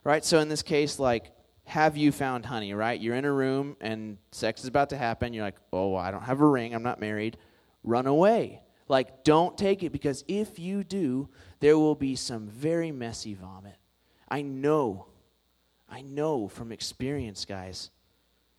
right? 0.05 0.25
So, 0.25 0.39
in 0.39 0.49
this 0.49 0.63
case, 0.63 0.99
like, 0.99 1.33
have 1.65 1.97
you 1.97 2.13
found 2.13 2.47
honey, 2.47 2.73
right? 2.73 3.01
You're 3.01 3.17
in 3.17 3.25
a 3.25 3.33
room 3.33 3.77
and 3.81 4.19
sex 4.33 4.61
is 4.63 4.67
about 4.67 4.91
to 4.91 4.97
happen. 4.97 5.33
You're 5.33 5.45
like, 5.45 5.59
oh, 5.73 5.95
I 5.95 6.11
don't 6.11 6.23
have 6.23 6.41
a 6.41 6.47
ring. 6.47 6.75
I'm 6.75 6.83
not 6.83 7.01
married. 7.01 7.37
Run 7.85 8.07
away. 8.07 8.61
Like, 8.91 9.23
don't 9.23 9.57
take 9.57 9.85
it 9.85 9.93
because 9.93 10.25
if 10.27 10.59
you 10.59 10.83
do, 10.83 11.29
there 11.61 11.79
will 11.79 11.95
be 11.95 12.17
some 12.17 12.49
very 12.49 12.91
messy 12.91 13.35
vomit. 13.35 13.77
I 14.29 14.43
know, 14.43 15.07
I 15.89 16.03
know 16.03 16.49
from 16.49 16.73
experience, 16.73 17.45
guys, 17.45 17.91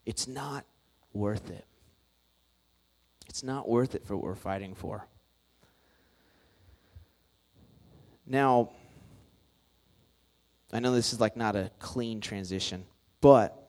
it's 0.06 0.26
not 0.26 0.64
worth 1.12 1.50
it. 1.50 1.66
It's 3.28 3.42
not 3.42 3.68
worth 3.68 3.94
it 3.94 4.06
for 4.06 4.16
what 4.16 4.24
we're 4.24 4.34
fighting 4.34 4.74
for. 4.74 5.06
Now, 8.26 8.70
I 10.72 10.80
know 10.80 10.94
this 10.94 11.12
is 11.12 11.20
like 11.20 11.36
not 11.36 11.56
a 11.56 11.70
clean 11.78 12.22
transition, 12.22 12.86
but 13.20 13.68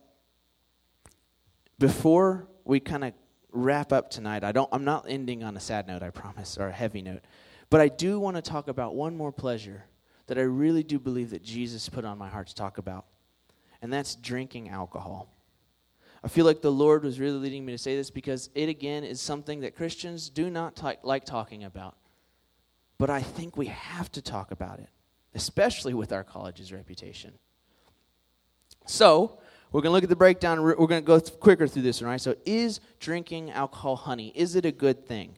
before 1.77 2.47
we 2.63 2.79
kind 2.79 3.03
of 3.03 3.13
wrap 3.53 3.93
up 3.93 4.09
tonight, 4.09 4.43
I 4.43 4.51
don't, 4.51 4.69
I'm 4.71 4.83
not 4.83 5.05
ending 5.07 5.43
on 5.43 5.55
a 5.55 5.59
sad 5.59 5.87
note, 5.87 6.03
I 6.03 6.09
promise, 6.09 6.57
or 6.57 6.67
a 6.67 6.71
heavy 6.71 7.01
note. 7.01 7.21
But 7.69 7.81
I 7.81 7.87
do 7.87 8.19
want 8.19 8.35
to 8.35 8.41
talk 8.41 8.67
about 8.67 8.95
one 8.95 9.15
more 9.15 9.31
pleasure 9.31 9.85
that 10.27 10.37
I 10.37 10.41
really 10.41 10.83
do 10.83 10.99
believe 10.99 11.29
that 11.31 11.43
Jesus 11.43 11.89
put 11.89 12.05
on 12.05 12.17
my 12.17 12.29
heart 12.29 12.47
to 12.47 12.55
talk 12.55 12.77
about, 12.77 13.05
and 13.81 13.91
that's 13.91 14.15
drinking 14.15 14.69
alcohol. 14.69 15.29
I 16.23 16.29
feel 16.29 16.45
like 16.45 16.61
the 16.61 16.71
Lord 16.71 17.03
was 17.03 17.19
really 17.19 17.37
leading 17.37 17.65
me 17.65 17.73
to 17.73 17.77
say 17.77 17.95
this 17.95 18.09
because 18.09 18.49
it, 18.55 18.69
again, 18.69 19.03
is 19.03 19.19
something 19.19 19.61
that 19.61 19.75
Christians 19.75 20.29
do 20.29 20.49
not 20.49 20.75
t- 20.75 20.97
like 21.03 21.25
talking 21.25 21.65
about. 21.65 21.97
But 22.97 23.09
I 23.09 23.21
think 23.21 23.57
we 23.57 23.65
have 23.65 24.09
to 24.13 24.21
talk 24.21 24.51
about 24.51 24.79
it, 24.79 24.87
especially 25.35 25.93
with 25.93 26.13
our 26.13 26.23
college's 26.23 26.71
reputation. 26.71 27.33
So, 28.85 29.39
we're 29.73 29.81
going 29.81 29.89
to 29.89 29.93
look 29.93 30.03
at 30.03 30.09
the 30.09 30.15
breakdown. 30.15 30.61
We're 30.61 30.75
going 30.75 31.01
to 31.03 31.05
go 31.05 31.19
quicker 31.19 31.67
through 31.67 31.81
this, 31.81 32.01
all 32.01 32.07
right? 32.07 32.21
So, 32.21 32.35
is 32.45 32.79
drinking 32.99 33.51
alcohol 33.51 33.95
honey? 33.95 34.31
Is 34.35 34.55
it 34.55 34.65
a 34.65 34.71
good 34.71 35.05
thing? 35.05 35.35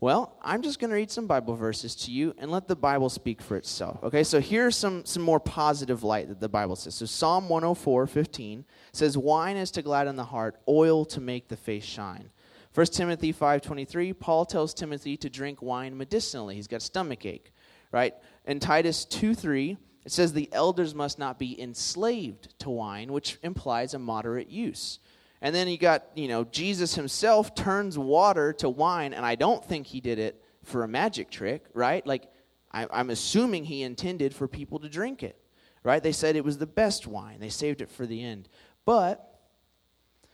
Well, 0.00 0.36
I'm 0.42 0.60
just 0.60 0.78
going 0.78 0.90
to 0.90 0.96
read 0.96 1.10
some 1.10 1.26
Bible 1.26 1.54
verses 1.54 1.94
to 1.94 2.10
you 2.10 2.34
and 2.36 2.50
let 2.50 2.68
the 2.68 2.76
Bible 2.76 3.08
speak 3.08 3.40
for 3.40 3.56
itself. 3.56 4.02
Okay, 4.02 4.24
so 4.24 4.40
here's 4.40 4.76
some, 4.76 5.06
some 5.06 5.22
more 5.22 5.40
positive 5.40 6.02
light 6.02 6.28
that 6.28 6.40
the 6.40 6.50
Bible 6.50 6.76
says. 6.76 6.96
So 6.96 7.06
Psalm 7.06 7.48
104, 7.48 8.06
15 8.06 8.64
says, 8.92 9.16
Wine 9.16 9.56
is 9.56 9.70
to 9.70 9.82
gladden 9.82 10.16
the 10.16 10.24
heart, 10.24 10.60
oil 10.68 11.06
to 11.06 11.20
make 11.20 11.48
the 11.48 11.56
face 11.56 11.84
shine. 11.84 12.28
1 12.74 12.86
Timothy 12.88 13.32
5.23, 13.32 14.18
Paul 14.18 14.44
tells 14.44 14.74
Timothy 14.74 15.16
to 15.16 15.30
drink 15.30 15.62
wine 15.62 15.96
medicinally. 15.96 16.56
He's 16.56 16.66
got 16.66 16.82
stomach 16.82 17.24
ache, 17.24 17.50
right? 17.90 18.12
And 18.44 18.60
Titus 18.60 19.06
2.3, 19.06 19.78
it 20.06 20.12
says 20.12 20.32
the 20.32 20.48
elders 20.52 20.94
must 20.94 21.18
not 21.18 21.36
be 21.36 21.60
enslaved 21.60 22.56
to 22.60 22.70
wine, 22.70 23.12
which 23.12 23.38
implies 23.42 23.92
a 23.92 23.98
moderate 23.98 24.48
use. 24.48 25.00
And 25.42 25.52
then 25.52 25.66
you 25.66 25.76
got, 25.76 26.06
you 26.14 26.28
know, 26.28 26.44
Jesus 26.44 26.94
himself 26.94 27.56
turns 27.56 27.98
water 27.98 28.52
to 28.52 28.68
wine, 28.68 29.12
and 29.12 29.26
I 29.26 29.34
don't 29.34 29.64
think 29.64 29.88
he 29.88 30.00
did 30.00 30.20
it 30.20 30.40
for 30.62 30.84
a 30.84 30.88
magic 30.88 31.28
trick, 31.28 31.64
right? 31.74 32.06
Like, 32.06 32.30
I, 32.70 32.86
I'm 32.88 33.10
assuming 33.10 33.64
he 33.64 33.82
intended 33.82 34.32
for 34.32 34.46
people 34.46 34.78
to 34.78 34.88
drink 34.88 35.24
it, 35.24 35.36
right? 35.82 36.00
They 36.00 36.12
said 36.12 36.36
it 36.36 36.44
was 36.44 36.58
the 36.58 36.66
best 36.66 37.08
wine, 37.08 37.40
they 37.40 37.48
saved 37.48 37.80
it 37.80 37.90
for 37.90 38.06
the 38.06 38.22
end. 38.22 38.48
But 38.84 39.40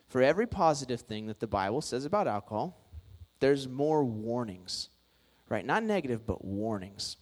for 0.08 0.20
every 0.20 0.46
positive 0.46 1.00
thing 1.00 1.28
that 1.28 1.40
the 1.40 1.46
Bible 1.46 1.80
says 1.80 2.04
about 2.04 2.28
alcohol, 2.28 2.78
there's 3.40 3.66
more 3.66 4.04
warnings, 4.04 4.90
right? 5.48 5.64
Not 5.64 5.82
negative, 5.82 6.26
but 6.26 6.44
warnings. 6.44 7.16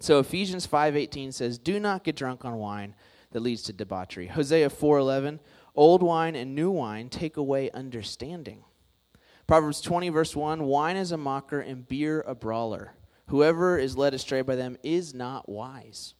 So 0.00 0.18
Ephesians 0.18 0.66
5:18 0.66 1.32
says, 1.32 1.58
"Do 1.58 1.80
not 1.80 2.04
get 2.04 2.16
drunk 2.16 2.44
on 2.44 2.58
wine 2.58 2.94
that 3.30 3.40
leads 3.40 3.62
to 3.64 3.72
debauchery." 3.72 4.28
Hosea 4.28 4.70
4:11, 4.70 5.40
Old 5.76 6.02
wine 6.02 6.34
and 6.34 6.54
new 6.54 6.70
wine 6.70 7.10
take 7.10 7.36
away 7.36 7.70
understanding. 7.72 8.64
Proverbs 9.46 9.82
20, 9.82 10.08
verse 10.08 10.34
1 10.34 10.64
Wine 10.64 10.96
is 10.96 11.12
a 11.12 11.18
mocker 11.18 11.60
and 11.60 11.86
beer 11.86 12.22
a 12.22 12.34
brawler. 12.34 12.94
Whoever 13.26 13.78
is 13.78 13.96
led 13.96 14.14
astray 14.14 14.40
by 14.42 14.56
them 14.56 14.78
is 14.82 15.12
not 15.12 15.48
wise. 15.48 16.14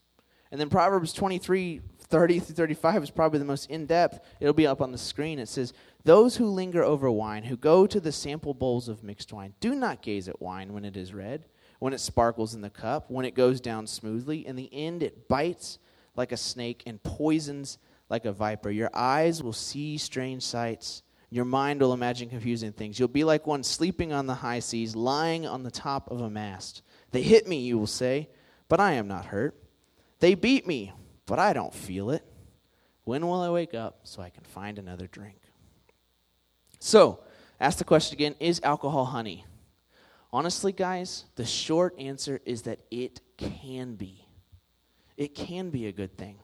And 0.51 0.61
then 0.61 0.69
Proverbs 0.69 1.13
23, 1.13 1.81
30 1.99 2.39
through 2.39 2.55
35 2.55 3.03
is 3.03 3.11
probably 3.11 3.39
the 3.39 3.45
most 3.45 3.69
in 3.71 3.87
depth. 3.87 4.21
It'll 4.41 4.55
be 4.55 4.67
up 4.67 4.81
on 4.81 4.93
the 4.93 4.99
screen. 4.99 5.39
It 5.39 5.49
says, 5.49 5.73
Those 6.05 6.37
who 6.37 6.47
linger 6.47 6.85
over 6.85 7.11
wine, 7.11 7.45
who 7.45 7.57
go 7.57 7.87
to 7.87 7.99
the 7.99 8.13
sample 8.13 8.55
bowls 8.55 8.89
of 8.89 9.03
mixed 9.03 9.33
wine, 9.33 9.55
do 9.61 9.75
not 9.75 10.03
gaze 10.03 10.29
at 10.29 10.41
wine 10.41 10.73
when 10.73 10.85
it 10.85 10.97
is 10.97 11.15
red, 11.15 11.47
when 11.79 11.93
it 11.93 12.01
sparkles 12.01 12.55
in 12.55 12.61
the 12.61 12.71
cup, 12.71 13.11
when 13.11 13.25
it 13.25 13.35
goes 13.35 13.61
down 13.61 13.87
smoothly. 13.87 14.47
In 14.47 14.57
the 14.57 14.73
end, 14.73 15.03
it 15.03 15.29
bites 15.29 15.79
like 16.15 16.33
a 16.33 16.37
snake 16.37 16.83
and 16.87 17.03
poisons 17.03 17.79
like 18.09 18.25
a 18.25 18.33
viper. 18.33 18.71
Your 18.71 18.91
eyes 18.95 19.43
will 19.43 19.53
see 19.53 19.99
strange 19.99 20.43
sights. 20.43 21.03
Your 21.31 21.45
mind 21.45 21.81
will 21.81 21.93
imagine 21.93 22.31
confusing 22.31 22.73
things. 22.73 22.99
You'll 22.99 23.09
be 23.09 23.25
like 23.25 23.47
one 23.47 23.63
sleeping 23.63 24.13
on 24.13 24.27
the 24.27 24.35
high 24.35 24.61
seas, 24.61 24.95
lying 24.95 25.47
on 25.47 25.63
the 25.63 25.71
top 25.71 26.11
of 26.11 26.21
a 26.21 26.31
mast. 26.31 26.83
They 27.11 27.23
hit 27.23 27.49
me, 27.49 27.61
you 27.61 27.79
will 27.79 27.87
say, 27.87 28.29
but 28.69 28.81
I 28.81 28.93
am 28.93 29.09
not 29.09 29.27
hurt. 29.27 29.57
They 30.21 30.35
beat 30.35 30.67
me, 30.67 30.93
but 31.27 31.39
I 31.39 31.53
don't 31.53 31.75
feel 31.75 32.11
it. 32.11 32.25
When 33.05 33.27
will 33.27 33.41
I 33.41 33.51
wake 33.51 33.75
up 33.75 34.01
so 34.05 34.23
I 34.23 34.31
can 34.31 34.45
find 34.45 34.79
another 34.79 35.07
drink? 35.07 35.39
So, 36.79 37.21
ask 37.61 37.79
the 37.79 37.85
question 37.85 38.15
again 38.15 38.35
Is 38.41 38.61
alcohol 38.63 39.07
honey? 39.07 39.45
Honestly, 40.37 40.71
guys, 40.71 41.25
the 41.37 41.47
short 41.47 41.99
answer 41.99 42.43
is 42.45 42.61
that 42.65 42.81
it 42.91 43.23
can 43.39 43.95
be. 43.95 44.29
It 45.17 45.35
can 45.35 45.71
be 45.71 45.87
a 45.87 45.93
good 45.93 46.19
thing. 46.19 46.37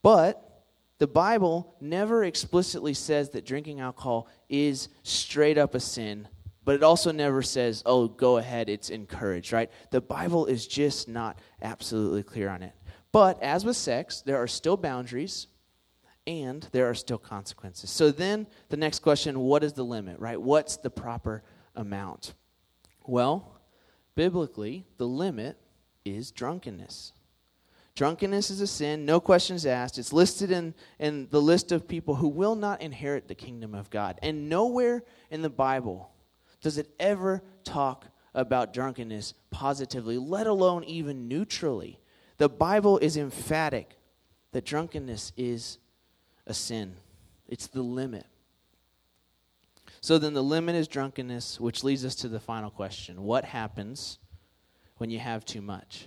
But 0.00 0.62
the 0.98 1.08
Bible 1.08 1.74
never 1.80 2.22
explicitly 2.22 2.94
says 2.94 3.30
that 3.30 3.44
drinking 3.44 3.80
alcohol 3.80 4.28
is 4.48 4.90
straight 5.02 5.58
up 5.58 5.74
a 5.74 5.80
sin, 5.80 6.28
but 6.64 6.76
it 6.76 6.84
also 6.84 7.10
never 7.10 7.42
says, 7.42 7.82
oh, 7.84 8.06
go 8.06 8.36
ahead, 8.36 8.68
it's 8.68 8.90
encouraged, 8.90 9.52
right? 9.52 9.68
The 9.90 10.00
Bible 10.00 10.46
is 10.46 10.68
just 10.68 11.08
not 11.08 11.40
absolutely 11.62 12.22
clear 12.22 12.48
on 12.48 12.62
it. 12.62 12.74
But 13.10 13.42
as 13.42 13.64
with 13.64 13.76
sex, 13.76 14.22
there 14.24 14.36
are 14.36 14.46
still 14.46 14.76
boundaries 14.76 15.48
and 16.28 16.68
there 16.70 16.88
are 16.88 16.94
still 16.94 17.18
consequences. 17.18 17.90
So 17.90 18.12
then 18.12 18.46
the 18.68 18.76
next 18.76 19.00
question 19.00 19.40
what 19.40 19.64
is 19.64 19.72
the 19.72 19.84
limit, 19.84 20.20
right? 20.20 20.40
What's 20.40 20.76
the 20.76 20.90
proper 20.90 21.42
amount? 21.76 22.34
Well, 23.04 23.60
biblically, 24.14 24.84
the 24.98 25.06
limit 25.06 25.58
is 26.04 26.30
drunkenness. 26.30 27.12
Drunkenness 27.94 28.50
is 28.50 28.60
a 28.60 28.66
sin, 28.66 29.06
no 29.06 29.20
questions 29.20 29.64
asked. 29.64 29.98
It's 29.98 30.12
listed 30.12 30.50
in, 30.50 30.74
in 30.98 31.28
the 31.30 31.40
list 31.40 31.72
of 31.72 31.88
people 31.88 32.16
who 32.16 32.28
will 32.28 32.54
not 32.54 32.82
inherit 32.82 33.26
the 33.26 33.34
kingdom 33.34 33.74
of 33.74 33.88
God. 33.88 34.18
And 34.22 34.50
nowhere 34.50 35.02
in 35.30 35.40
the 35.40 35.50
Bible 35.50 36.10
does 36.60 36.76
it 36.76 36.90
ever 37.00 37.42
talk 37.64 38.06
about 38.34 38.74
drunkenness 38.74 39.32
positively, 39.50 40.18
let 40.18 40.46
alone 40.46 40.84
even 40.84 41.26
neutrally. 41.26 41.98
The 42.36 42.50
Bible 42.50 42.98
is 42.98 43.16
emphatic 43.16 43.96
that 44.52 44.66
drunkenness 44.66 45.32
is 45.38 45.78
a 46.46 46.52
sin, 46.52 46.96
it's 47.48 47.66
the 47.66 47.82
limit. 47.82 48.26
So 50.06 50.18
then 50.18 50.34
the 50.34 50.42
limit 50.42 50.76
is 50.76 50.86
drunkenness, 50.86 51.58
which 51.58 51.82
leads 51.82 52.04
us 52.04 52.14
to 52.14 52.28
the 52.28 52.38
final 52.38 52.70
question 52.70 53.24
What 53.24 53.44
happens 53.44 54.20
when 54.98 55.10
you 55.10 55.18
have 55.18 55.44
too 55.44 55.60
much? 55.60 56.06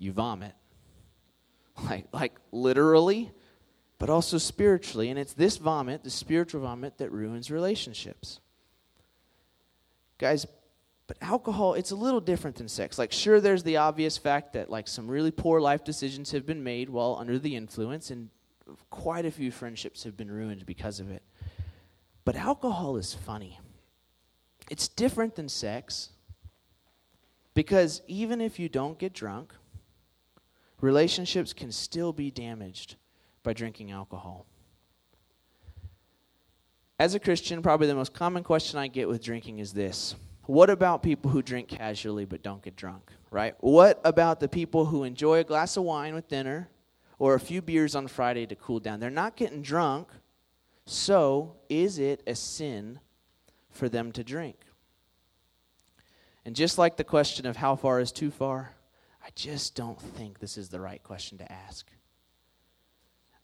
you 0.00 0.10
vomit. 0.10 0.54
Like, 1.84 2.06
like 2.12 2.32
literally, 2.50 3.30
but 4.00 4.10
also 4.10 4.38
spiritually. 4.38 5.08
And 5.08 5.20
it's 5.20 5.34
this 5.34 5.56
vomit, 5.56 6.02
the 6.02 6.10
spiritual 6.10 6.62
vomit, 6.62 6.98
that 6.98 7.12
ruins 7.12 7.48
relationships. 7.48 8.40
Guys, 10.18 10.44
but 11.06 11.16
alcohol, 11.20 11.74
it's 11.74 11.92
a 11.92 11.96
little 11.96 12.20
different 12.20 12.56
than 12.56 12.66
sex. 12.66 12.98
Like, 12.98 13.12
sure, 13.12 13.40
there's 13.40 13.62
the 13.62 13.76
obvious 13.76 14.18
fact 14.18 14.54
that, 14.54 14.68
like, 14.68 14.88
some 14.88 15.06
really 15.06 15.30
poor 15.30 15.60
life 15.60 15.84
decisions 15.84 16.32
have 16.32 16.44
been 16.44 16.64
made 16.64 16.90
while 16.90 17.16
under 17.20 17.38
the 17.38 17.54
influence, 17.54 18.10
and 18.10 18.30
quite 18.90 19.26
a 19.26 19.30
few 19.30 19.52
friendships 19.52 20.02
have 20.02 20.16
been 20.16 20.30
ruined 20.30 20.66
because 20.66 20.98
of 20.98 21.08
it. 21.08 21.22
But 22.24 22.36
alcohol 22.36 22.96
is 22.96 23.14
funny. 23.14 23.58
It's 24.70 24.88
different 24.88 25.34
than 25.34 25.48
sex 25.48 26.10
because 27.54 28.02
even 28.06 28.40
if 28.40 28.58
you 28.58 28.68
don't 28.68 28.98
get 28.98 29.12
drunk, 29.12 29.52
relationships 30.80 31.52
can 31.52 31.72
still 31.72 32.12
be 32.12 32.30
damaged 32.30 32.96
by 33.42 33.52
drinking 33.52 33.90
alcohol. 33.90 34.46
As 36.98 37.14
a 37.14 37.20
Christian, 37.20 37.62
probably 37.62 37.88
the 37.88 37.94
most 37.94 38.14
common 38.14 38.44
question 38.44 38.78
I 38.78 38.86
get 38.86 39.08
with 39.08 39.22
drinking 39.22 39.58
is 39.58 39.72
this 39.72 40.14
What 40.46 40.70
about 40.70 41.02
people 41.02 41.30
who 41.30 41.42
drink 41.42 41.68
casually 41.68 42.24
but 42.24 42.42
don't 42.42 42.62
get 42.62 42.76
drunk, 42.76 43.10
right? 43.30 43.56
What 43.60 44.00
about 44.04 44.38
the 44.38 44.48
people 44.48 44.84
who 44.84 45.02
enjoy 45.02 45.40
a 45.40 45.44
glass 45.44 45.76
of 45.76 45.82
wine 45.82 46.14
with 46.14 46.28
dinner 46.28 46.68
or 47.18 47.34
a 47.34 47.40
few 47.40 47.60
beers 47.60 47.96
on 47.96 48.06
Friday 48.06 48.46
to 48.46 48.54
cool 48.54 48.78
down? 48.78 49.00
They're 49.00 49.10
not 49.10 49.34
getting 49.34 49.62
drunk, 49.62 50.08
so 50.92 51.56
is 51.68 51.98
it 51.98 52.22
a 52.26 52.34
sin 52.34 53.00
for 53.70 53.88
them 53.88 54.12
to 54.12 54.24
drink? 54.24 54.56
And 56.44 56.56
just 56.56 56.78
like 56.78 56.96
the 56.96 57.04
question 57.04 57.46
of 57.46 57.56
how 57.56 57.76
far 57.76 58.00
is 58.00 58.12
too 58.12 58.30
far, 58.30 58.72
I 59.24 59.28
just 59.34 59.74
don't 59.74 60.00
think 60.00 60.38
this 60.38 60.58
is 60.58 60.68
the 60.68 60.80
right 60.80 61.02
question 61.02 61.38
to 61.38 61.52
ask. 61.52 61.86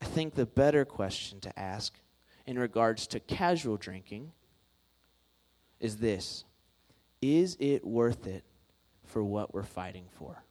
I 0.02 0.04
think 0.04 0.34
the 0.34 0.46
better 0.46 0.84
question 0.84 1.40
to 1.40 1.58
ask 1.58 1.94
in 2.46 2.58
regards 2.58 3.06
to 3.08 3.20
casual 3.20 3.76
drinking 3.76 4.32
is 5.80 5.98
this 5.98 6.44
Is 7.20 7.56
it 7.60 7.86
worth 7.86 8.26
it 8.26 8.44
for 9.04 9.22
what 9.22 9.54
we're 9.54 9.62
fighting 9.62 10.06
for? 10.18 10.42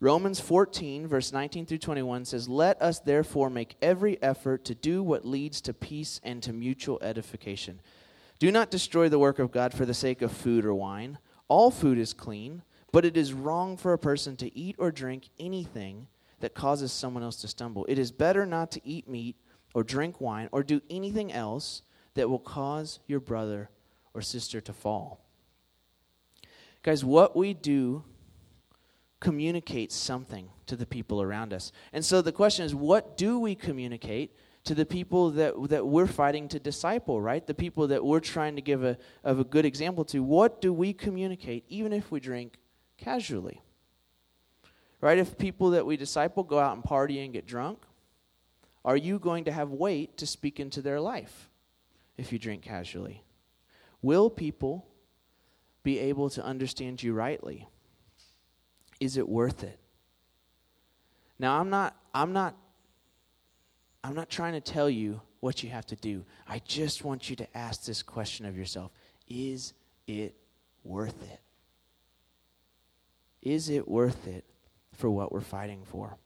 Romans 0.00 0.38
14, 0.38 1.08
verse 1.08 1.32
19 1.32 1.66
through 1.66 1.78
21 1.78 2.24
says, 2.24 2.48
Let 2.48 2.80
us 2.80 3.00
therefore 3.00 3.50
make 3.50 3.76
every 3.82 4.20
effort 4.22 4.64
to 4.66 4.74
do 4.74 5.02
what 5.02 5.26
leads 5.26 5.60
to 5.62 5.74
peace 5.74 6.20
and 6.22 6.42
to 6.42 6.52
mutual 6.52 6.98
edification. 7.02 7.80
Do 8.38 8.52
not 8.52 8.70
destroy 8.70 9.08
the 9.08 9.18
work 9.18 9.40
of 9.40 9.50
God 9.50 9.74
for 9.74 9.84
the 9.84 9.94
sake 9.94 10.22
of 10.22 10.30
food 10.30 10.64
or 10.64 10.74
wine. 10.74 11.18
All 11.48 11.72
food 11.72 11.98
is 11.98 12.12
clean 12.12 12.62
but 12.92 13.04
it 13.04 13.16
is 13.16 13.32
wrong 13.32 13.76
for 13.76 13.92
a 13.92 13.98
person 13.98 14.36
to 14.36 14.56
eat 14.56 14.76
or 14.78 14.90
drink 14.90 15.28
anything 15.38 16.06
that 16.40 16.54
causes 16.54 16.92
someone 16.92 17.22
else 17.22 17.36
to 17.36 17.48
stumble. 17.48 17.84
It 17.88 17.98
is 17.98 18.12
better 18.12 18.46
not 18.46 18.70
to 18.72 18.86
eat 18.86 19.08
meat 19.08 19.36
or 19.74 19.82
drink 19.82 20.20
wine 20.20 20.48
or 20.52 20.62
do 20.62 20.80
anything 20.88 21.32
else 21.32 21.82
that 22.14 22.30
will 22.30 22.38
cause 22.38 23.00
your 23.06 23.20
brother 23.20 23.70
or 24.14 24.22
sister 24.22 24.60
to 24.60 24.72
fall. 24.72 25.20
Guys, 26.82 27.04
what 27.04 27.36
we 27.36 27.54
do 27.54 28.04
communicates 29.20 29.94
something 29.94 30.48
to 30.66 30.76
the 30.76 30.86
people 30.86 31.20
around 31.20 31.52
us. 31.52 31.72
And 31.92 32.04
so 32.04 32.22
the 32.22 32.32
question 32.32 32.64
is 32.64 32.74
what 32.74 33.16
do 33.16 33.38
we 33.38 33.54
communicate 33.54 34.34
to 34.64 34.74
the 34.74 34.84
people 34.84 35.30
that, 35.30 35.54
that 35.70 35.86
we're 35.86 36.06
fighting 36.06 36.46
to 36.48 36.58
disciple, 36.58 37.20
right? 37.20 37.46
The 37.46 37.54
people 37.54 37.86
that 37.88 38.04
we're 38.04 38.20
trying 38.20 38.56
to 38.56 38.62
give 38.62 38.84
a, 38.84 38.98
of 39.24 39.40
a 39.40 39.44
good 39.44 39.64
example 39.64 40.04
to. 40.06 40.22
What 40.22 40.60
do 40.60 40.72
we 40.74 40.92
communicate, 40.92 41.64
even 41.68 41.92
if 41.92 42.10
we 42.10 42.20
drink 42.20 42.58
casually? 42.98 43.62
Right? 45.00 45.16
If 45.16 45.38
people 45.38 45.70
that 45.70 45.86
we 45.86 45.96
disciple 45.96 46.42
go 46.42 46.58
out 46.58 46.74
and 46.74 46.84
party 46.84 47.20
and 47.20 47.32
get 47.32 47.46
drunk, 47.46 47.78
are 48.84 48.96
you 48.96 49.18
going 49.18 49.44
to 49.44 49.52
have 49.52 49.70
weight 49.70 50.18
to 50.18 50.26
speak 50.26 50.60
into 50.60 50.82
their 50.82 51.00
life 51.00 51.48
if 52.18 52.30
you 52.30 52.38
drink 52.38 52.62
casually? 52.62 53.22
Will 54.02 54.28
people 54.28 54.86
be 55.82 55.98
able 55.98 56.28
to 56.30 56.44
understand 56.44 57.02
you 57.02 57.14
rightly? 57.14 57.68
Is 59.00 59.16
it 59.16 59.28
worth 59.28 59.62
it? 59.62 59.78
Now 61.38 61.60
I'm 61.60 61.70
not 61.70 61.96
I'm 62.12 62.32
not 62.32 62.56
I'm 64.02 64.14
not 64.14 64.28
trying 64.28 64.54
to 64.54 64.60
tell 64.60 64.88
you 64.88 65.20
what 65.40 65.62
you 65.62 65.70
have 65.70 65.86
to 65.86 65.96
do. 65.96 66.24
I 66.46 66.60
just 66.60 67.04
want 67.04 67.30
you 67.30 67.36
to 67.36 67.56
ask 67.56 67.84
this 67.84 68.02
question 68.02 68.46
of 68.46 68.56
yourself. 68.56 68.90
Is 69.28 69.72
it 70.06 70.34
worth 70.84 71.22
it? 71.22 71.40
Is 73.42 73.68
it 73.68 73.86
worth 73.86 74.26
it 74.26 74.44
for 74.94 75.08
what 75.10 75.30
we're 75.32 75.40
fighting 75.40 75.82
for? 75.84 76.16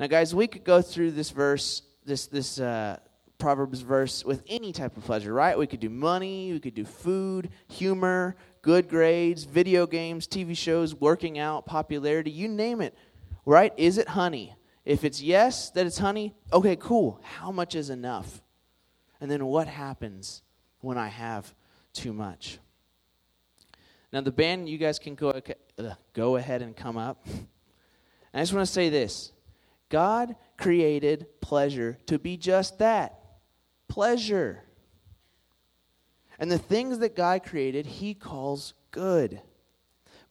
Now, 0.00 0.06
guys, 0.06 0.34
we 0.34 0.46
could 0.46 0.64
go 0.64 0.80
through 0.80 1.12
this 1.12 1.30
verse, 1.30 1.82
this 2.04 2.26
this 2.26 2.60
uh, 2.60 2.98
Proverbs 3.38 3.80
verse, 3.80 4.24
with 4.24 4.42
any 4.48 4.72
type 4.72 4.96
of 4.96 5.04
pleasure, 5.04 5.32
right? 5.32 5.56
We 5.56 5.66
could 5.66 5.80
do 5.80 5.88
money, 5.88 6.52
we 6.52 6.60
could 6.60 6.74
do 6.74 6.84
food, 6.84 7.50
humor, 7.68 8.36
good 8.62 8.88
grades, 8.88 9.44
video 9.44 9.86
games, 9.86 10.26
TV 10.26 10.56
shows, 10.56 10.94
working 10.94 11.38
out, 11.38 11.64
popularity, 11.64 12.30
you 12.32 12.48
name 12.48 12.80
it, 12.80 12.96
right? 13.46 13.72
Is 13.76 13.96
it 13.96 14.08
honey? 14.08 14.56
If 14.84 15.04
it's 15.04 15.22
yes, 15.22 15.70
that 15.70 15.86
it's 15.86 15.98
honey, 15.98 16.34
okay, 16.52 16.74
cool. 16.76 17.20
How 17.22 17.52
much 17.52 17.74
is 17.74 17.90
enough? 17.90 18.42
And 19.20 19.30
then 19.30 19.46
what 19.46 19.68
happens 19.68 20.42
when 20.80 20.98
I 20.98 21.08
have 21.08 21.54
too 21.92 22.12
much? 22.12 22.58
Now, 24.12 24.22
the 24.22 24.32
band, 24.32 24.68
you 24.68 24.78
guys 24.78 24.98
can 24.98 25.14
go, 25.14 25.40
go 26.12 26.36
ahead 26.36 26.62
and 26.62 26.74
come 26.74 26.96
up. 26.96 27.26
I 28.34 28.40
just 28.40 28.52
want 28.52 28.66
to 28.66 28.72
say 28.72 28.88
this 28.88 29.32
God 29.88 30.36
created 30.56 31.26
pleasure 31.40 31.98
to 32.06 32.18
be 32.18 32.36
just 32.36 32.78
that 32.78 33.18
pleasure. 33.88 34.62
And 36.38 36.50
the 36.50 36.58
things 36.58 36.98
that 37.00 37.16
God 37.16 37.44
created, 37.44 37.86
He 37.86 38.14
calls 38.14 38.74
good. 38.90 39.40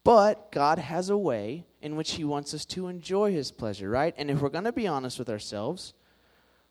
But 0.03 0.51
God 0.51 0.79
has 0.79 1.09
a 1.09 1.17
way 1.17 1.65
in 1.81 1.95
which 1.95 2.13
He 2.13 2.23
wants 2.23 2.53
us 2.53 2.65
to 2.65 2.87
enjoy 2.87 3.33
His 3.33 3.51
pleasure, 3.51 3.89
right? 3.89 4.15
And 4.17 4.31
if 4.31 4.41
we're 4.41 4.49
going 4.49 4.63
to 4.63 4.71
be 4.71 4.87
honest 4.87 5.19
with 5.19 5.29
ourselves, 5.29 5.93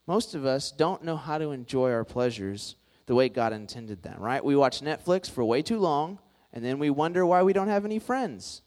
most 0.07 0.35
of 0.35 0.47
us 0.47 0.71
don't 0.71 1.05
know 1.05 1.17
how 1.17 1.37
to 1.37 1.51
enjoy 1.51 1.93
our 1.93 2.05
pleasures 2.05 2.77
the 3.07 3.15
way 3.15 3.29
God 3.29 3.53
intended 3.53 4.03
them, 4.03 4.21
right? 4.21 4.45
We 4.45 4.57
watch 4.57 4.81
Netflix 4.81 5.31
for 5.31 5.45
way 5.45 5.63
too 5.63 5.79
long, 5.79 6.19
and 6.53 6.65
then 6.65 6.79
we 6.79 6.91
wonder 6.91 7.27
why 7.27 7.43
we 7.43 7.53
don't 7.53 7.69
have 7.69 7.85
any 7.85 7.99
friends. 7.99 8.63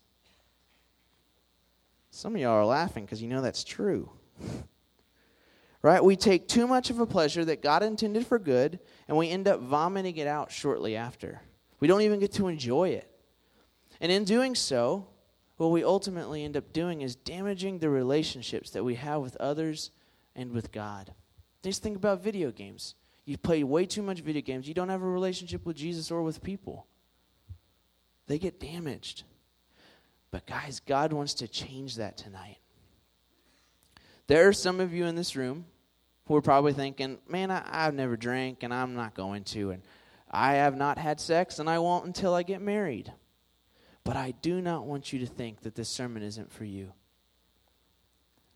Some 2.11 2.35
of 2.35 2.41
y'all 2.41 2.51
are 2.51 2.65
laughing 2.65 3.05
because 3.05 3.21
you 3.21 3.27
know 3.27 3.41
that's 3.41 3.63
true. 3.63 4.11
right? 5.81 6.03
We 6.03 6.15
take 6.15 6.47
too 6.47 6.67
much 6.67 6.89
of 6.89 6.99
a 6.99 7.05
pleasure 7.05 7.45
that 7.45 7.61
God 7.61 7.83
intended 7.83 8.27
for 8.27 8.39
good, 8.39 8.79
and 9.07 9.17
we 9.17 9.29
end 9.29 9.47
up 9.47 9.61
vomiting 9.61 10.17
it 10.17 10.27
out 10.27 10.51
shortly 10.51 10.95
after. 10.95 11.41
We 11.79 11.87
don't 11.87 12.01
even 12.01 12.19
get 12.19 12.33
to 12.33 12.47
enjoy 12.47 12.89
it. 12.89 13.09
And 14.01 14.11
in 14.11 14.23
doing 14.23 14.55
so, 14.55 15.07
what 15.57 15.71
we 15.71 15.83
ultimately 15.83 16.43
end 16.43 16.55
up 16.55 16.71
doing 16.71 17.01
is 17.01 17.15
damaging 17.15 17.79
the 17.79 17.89
relationships 17.89 18.69
that 18.71 18.83
we 18.83 18.95
have 18.95 19.21
with 19.21 19.35
others 19.37 19.91
and 20.35 20.51
with 20.51 20.71
God. 20.71 21.13
Just 21.63 21.83
think 21.83 21.97
about 21.97 22.23
video 22.23 22.51
games. 22.51 22.95
You 23.25 23.37
play 23.37 23.63
way 23.63 23.85
too 23.85 24.01
much 24.01 24.21
video 24.21 24.41
games, 24.41 24.67
you 24.67 24.73
don't 24.73 24.89
have 24.89 25.01
a 25.01 25.07
relationship 25.07 25.65
with 25.65 25.75
Jesus 25.75 26.11
or 26.11 26.23
with 26.23 26.41
people. 26.41 26.87
They 28.27 28.39
get 28.39 28.59
damaged. 28.59 29.23
But, 30.31 30.45
guys, 30.45 30.79
God 30.79 31.11
wants 31.11 31.33
to 31.35 31.47
change 31.47 31.95
that 31.95 32.15
tonight. 32.15 32.57
There 34.29 34.47
are 34.47 34.53
some 34.53 34.79
of 34.79 34.93
you 34.93 35.05
in 35.05 35.15
this 35.15 35.35
room 35.35 35.65
who 36.27 36.35
are 36.35 36.41
probably 36.43 36.71
thinking, 36.71 37.17
man, 37.27 37.49
I, 37.49 37.63
have 37.85 37.95
never 37.95 38.15
drank 38.15 38.61
and 38.61 38.71
I'm 38.71 38.93
not 38.93 39.15
going 39.15 39.43
to. 39.45 39.71
And 39.71 39.81
I 40.29 40.53
have 40.53 40.77
not 40.77 40.99
had 40.99 41.19
sex 41.19 41.57
and 41.57 41.67
I 41.67 41.79
won't 41.79 42.05
until 42.05 42.35
I 42.35 42.43
get 42.43 42.61
married. 42.61 43.11
But 44.03 44.17
I 44.17 44.35
do 44.43 44.61
not 44.61 44.85
want 44.85 45.11
you 45.11 45.17
to 45.21 45.25
think 45.25 45.61
that 45.61 45.73
this 45.73 45.89
sermon 45.89 46.21
isn't 46.21 46.51
for 46.51 46.63
you. 46.63 46.93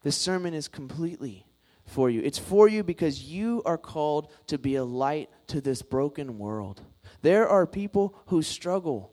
This 0.04 0.16
sermon 0.16 0.54
is 0.54 0.68
completely 0.68 1.48
for 1.88 2.08
you. 2.08 2.22
It's 2.22 2.38
for 2.38 2.68
you 2.68 2.84
because 2.84 3.24
you 3.24 3.64
are 3.66 3.80
called 3.80 4.32
to 4.48 4.60
be 4.60 4.76
a 4.76 4.84
light 4.84 5.32
to 5.48 5.60
this 5.60 5.82
broken 5.82 6.38
world. 6.38 6.84
There 7.24 7.50
are 7.50 7.66
people 7.66 8.16
who 8.28 8.44
struggle 8.44 9.12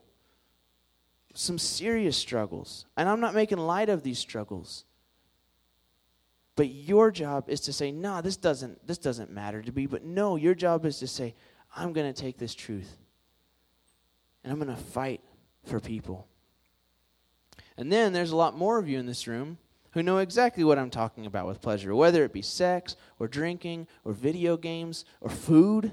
some 1.33 1.57
serious 1.57 2.18
struggles. 2.18 2.85
And 2.99 3.09
I'm 3.09 3.20
not 3.20 3.35
making 3.35 3.57
light 3.57 3.88
of 3.88 4.03
these 4.03 4.18
struggles. 4.18 4.85
But 6.56 6.68
your 6.68 7.10
job 7.10 7.48
is 7.48 7.60
to 7.62 7.72
say, 7.72 7.90
"No, 7.92 8.14
nah, 8.14 8.20
this 8.20 8.36
doesn't 8.36 8.86
this 8.86 8.98
doesn't 8.98 9.30
matter 9.30 9.62
to 9.62 9.72
me." 9.72 9.86
But 9.86 10.04
no, 10.04 10.36
your 10.36 10.54
job 10.54 10.84
is 10.84 10.98
to 10.98 11.06
say, 11.06 11.34
"I'm 11.74 11.92
going 11.92 12.12
to 12.12 12.20
take 12.20 12.38
this 12.38 12.54
truth 12.54 12.98
and 14.42 14.52
I'm 14.52 14.58
going 14.58 14.74
to 14.74 14.82
fight 14.82 15.22
for 15.64 15.80
people." 15.80 16.26
And 17.76 17.90
then 17.90 18.12
there's 18.12 18.32
a 18.32 18.36
lot 18.36 18.56
more 18.56 18.78
of 18.78 18.88
you 18.88 18.98
in 18.98 19.06
this 19.06 19.26
room 19.26 19.58
who 19.92 20.02
know 20.02 20.18
exactly 20.18 20.62
what 20.64 20.78
I'm 20.78 20.90
talking 20.90 21.26
about 21.26 21.46
with 21.46 21.60
pleasure, 21.60 21.94
whether 21.94 22.24
it 22.24 22.32
be 22.32 22.42
sex 22.42 22.96
or 23.18 23.26
drinking 23.26 23.86
or 24.04 24.12
video 24.12 24.56
games 24.56 25.04
or 25.20 25.30
food. 25.30 25.92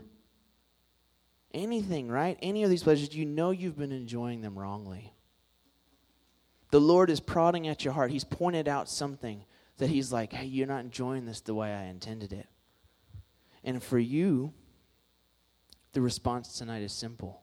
Anything, 1.54 2.10
right? 2.10 2.38
Any 2.42 2.64
of 2.64 2.70
these 2.70 2.84
pleasures, 2.84 3.16
you 3.16 3.26
know 3.26 3.52
you've 3.52 3.78
been 3.78 3.92
enjoying 3.92 4.42
them 4.42 4.60
wrongly. 4.60 5.14
The 6.72 6.82
Lord 6.82 7.10
is 7.10 7.20
prodding 7.20 7.68
at 7.68 7.86
your 7.86 7.94
heart. 7.94 8.12
He's 8.12 8.26
pointed 8.26 8.68
out 8.68 8.90
something 8.90 9.46
that 9.78 9.90
He's 9.90 10.12
like, 10.12 10.34
hey, 10.34 10.46
you're 10.46 10.68
not 10.68 10.82
enjoying 10.82 11.26
this 11.26 11.42
the 11.42 11.56
way 11.56 11.74
I 11.74 11.84
intended 11.86 12.34
it. 12.34 12.48
And 13.64 13.82
for 13.82 14.00
you, 14.00 14.54
the 15.94 16.02
response 16.02 16.58
tonight 16.58 16.84
is 16.84 16.94
simple 16.94 17.42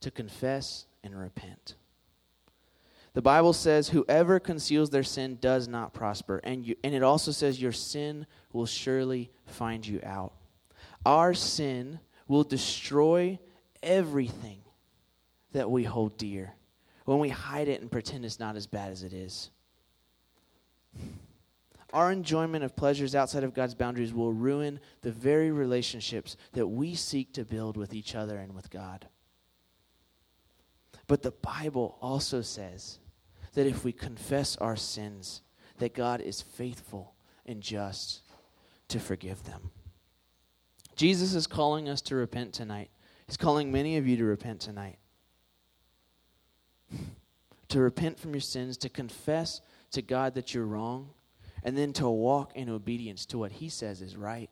to 0.00 0.10
confess 0.10 0.86
and 1.02 1.18
repent. 1.18 1.74
The 3.14 3.22
Bible 3.22 3.52
says, 3.52 3.88
whoever 3.88 4.38
conceals 4.38 4.90
their 4.90 5.02
sin 5.02 5.38
does 5.40 5.66
not 5.66 5.92
prosper. 5.92 6.40
And, 6.44 6.64
you, 6.64 6.76
and 6.84 6.94
it 6.94 7.02
also 7.02 7.32
says, 7.32 7.60
your 7.60 7.72
sin 7.72 8.26
will 8.52 8.66
surely 8.66 9.30
find 9.46 9.84
you 9.84 10.00
out. 10.04 10.34
Our 11.04 11.34
sin 11.34 11.98
will 12.28 12.44
destroy 12.44 13.38
everything 13.82 14.60
that 15.52 15.70
we 15.70 15.84
hold 15.84 16.16
dear 16.18 16.54
when 17.06 17.18
we 17.18 17.30
hide 17.30 17.68
it 17.68 17.80
and 17.80 17.90
pretend 17.90 18.24
it's 18.24 18.38
not 18.38 18.54
as 18.54 18.66
bad 18.66 18.92
as 18.92 19.02
it 19.02 19.12
is. 19.12 19.50
Our 21.92 22.12
enjoyment 22.12 22.64
of 22.64 22.76
pleasures 22.76 23.14
outside 23.14 23.44
of 23.44 23.54
God's 23.54 23.74
boundaries 23.74 24.12
will 24.12 24.32
ruin 24.32 24.78
the 25.00 25.10
very 25.10 25.50
relationships 25.50 26.36
that 26.52 26.66
we 26.66 26.94
seek 26.94 27.32
to 27.34 27.44
build 27.44 27.76
with 27.76 27.94
each 27.94 28.14
other 28.14 28.36
and 28.36 28.54
with 28.54 28.70
God. 28.70 29.08
But 31.06 31.22
the 31.22 31.30
Bible 31.30 31.96
also 32.02 32.42
says 32.42 32.98
that 33.54 33.66
if 33.66 33.84
we 33.84 33.92
confess 33.92 34.56
our 34.58 34.76
sins, 34.76 35.40
that 35.78 35.94
God 35.94 36.20
is 36.20 36.42
faithful 36.42 37.14
and 37.46 37.62
just 37.62 38.20
to 38.88 39.00
forgive 39.00 39.44
them. 39.44 39.70
Jesus 40.94 41.34
is 41.34 41.46
calling 41.46 41.88
us 41.88 42.02
to 42.02 42.16
repent 42.16 42.52
tonight. 42.52 42.90
He's 43.26 43.38
calling 43.38 43.72
many 43.72 43.96
of 43.96 44.06
you 44.06 44.16
to 44.18 44.24
repent 44.24 44.60
tonight 44.60 44.98
to 47.68 47.80
repent 47.80 48.18
from 48.18 48.32
your 48.32 48.40
sins, 48.40 48.76
to 48.78 48.88
confess 48.88 49.60
to 49.92 50.02
God 50.02 50.34
that 50.34 50.54
you're 50.54 50.66
wrong, 50.66 51.10
and 51.62 51.76
then 51.76 51.92
to 51.94 52.08
walk 52.08 52.52
in 52.54 52.68
obedience 52.68 53.26
to 53.26 53.38
what 53.38 53.52
He 53.52 53.68
says 53.68 54.00
is 54.00 54.16
right. 54.16 54.50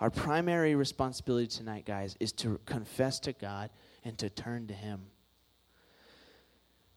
Our 0.00 0.10
primary 0.10 0.74
responsibility 0.74 1.48
tonight, 1.48 1.84
guys, 1.84 2.16
is 2.20 2.32
to 2.32 2.60
confess 2.66 3.18
to 3.20 3.32
God 3.32 3.70
and 4.04 4.16
to 4.18 4.30
turn 4.30 4.68
to 4.68 4.74
Him. 4.74 5.06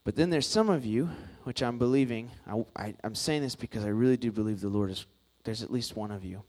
But 0.04 0.16
then 0.16 0.30
there's 0.30 0.46
some 0.46 0.70
of 0.70 0.84
you, 0.84 1.10
which 1.44 1.62
I'm 1.62 1.78
believing, 1.78 2.30
I, 2.76 2.94
am 3.04 3.14
saying 3.14 3.42
this 3.42 3.54
because 3.54 3.84
I 3.84 3.88
really 3.88 4.16
do 4.16 4.32
believe 4.32 4.60
the 4.60 4.68
Lord 4.68 4.90
is, 4.90 5.06
there's 5.44 5.62
at 5.62 5.72
least 5.72 5.96
one 5.96 6.10
of 6.10 6.24
you, 6.24 6.42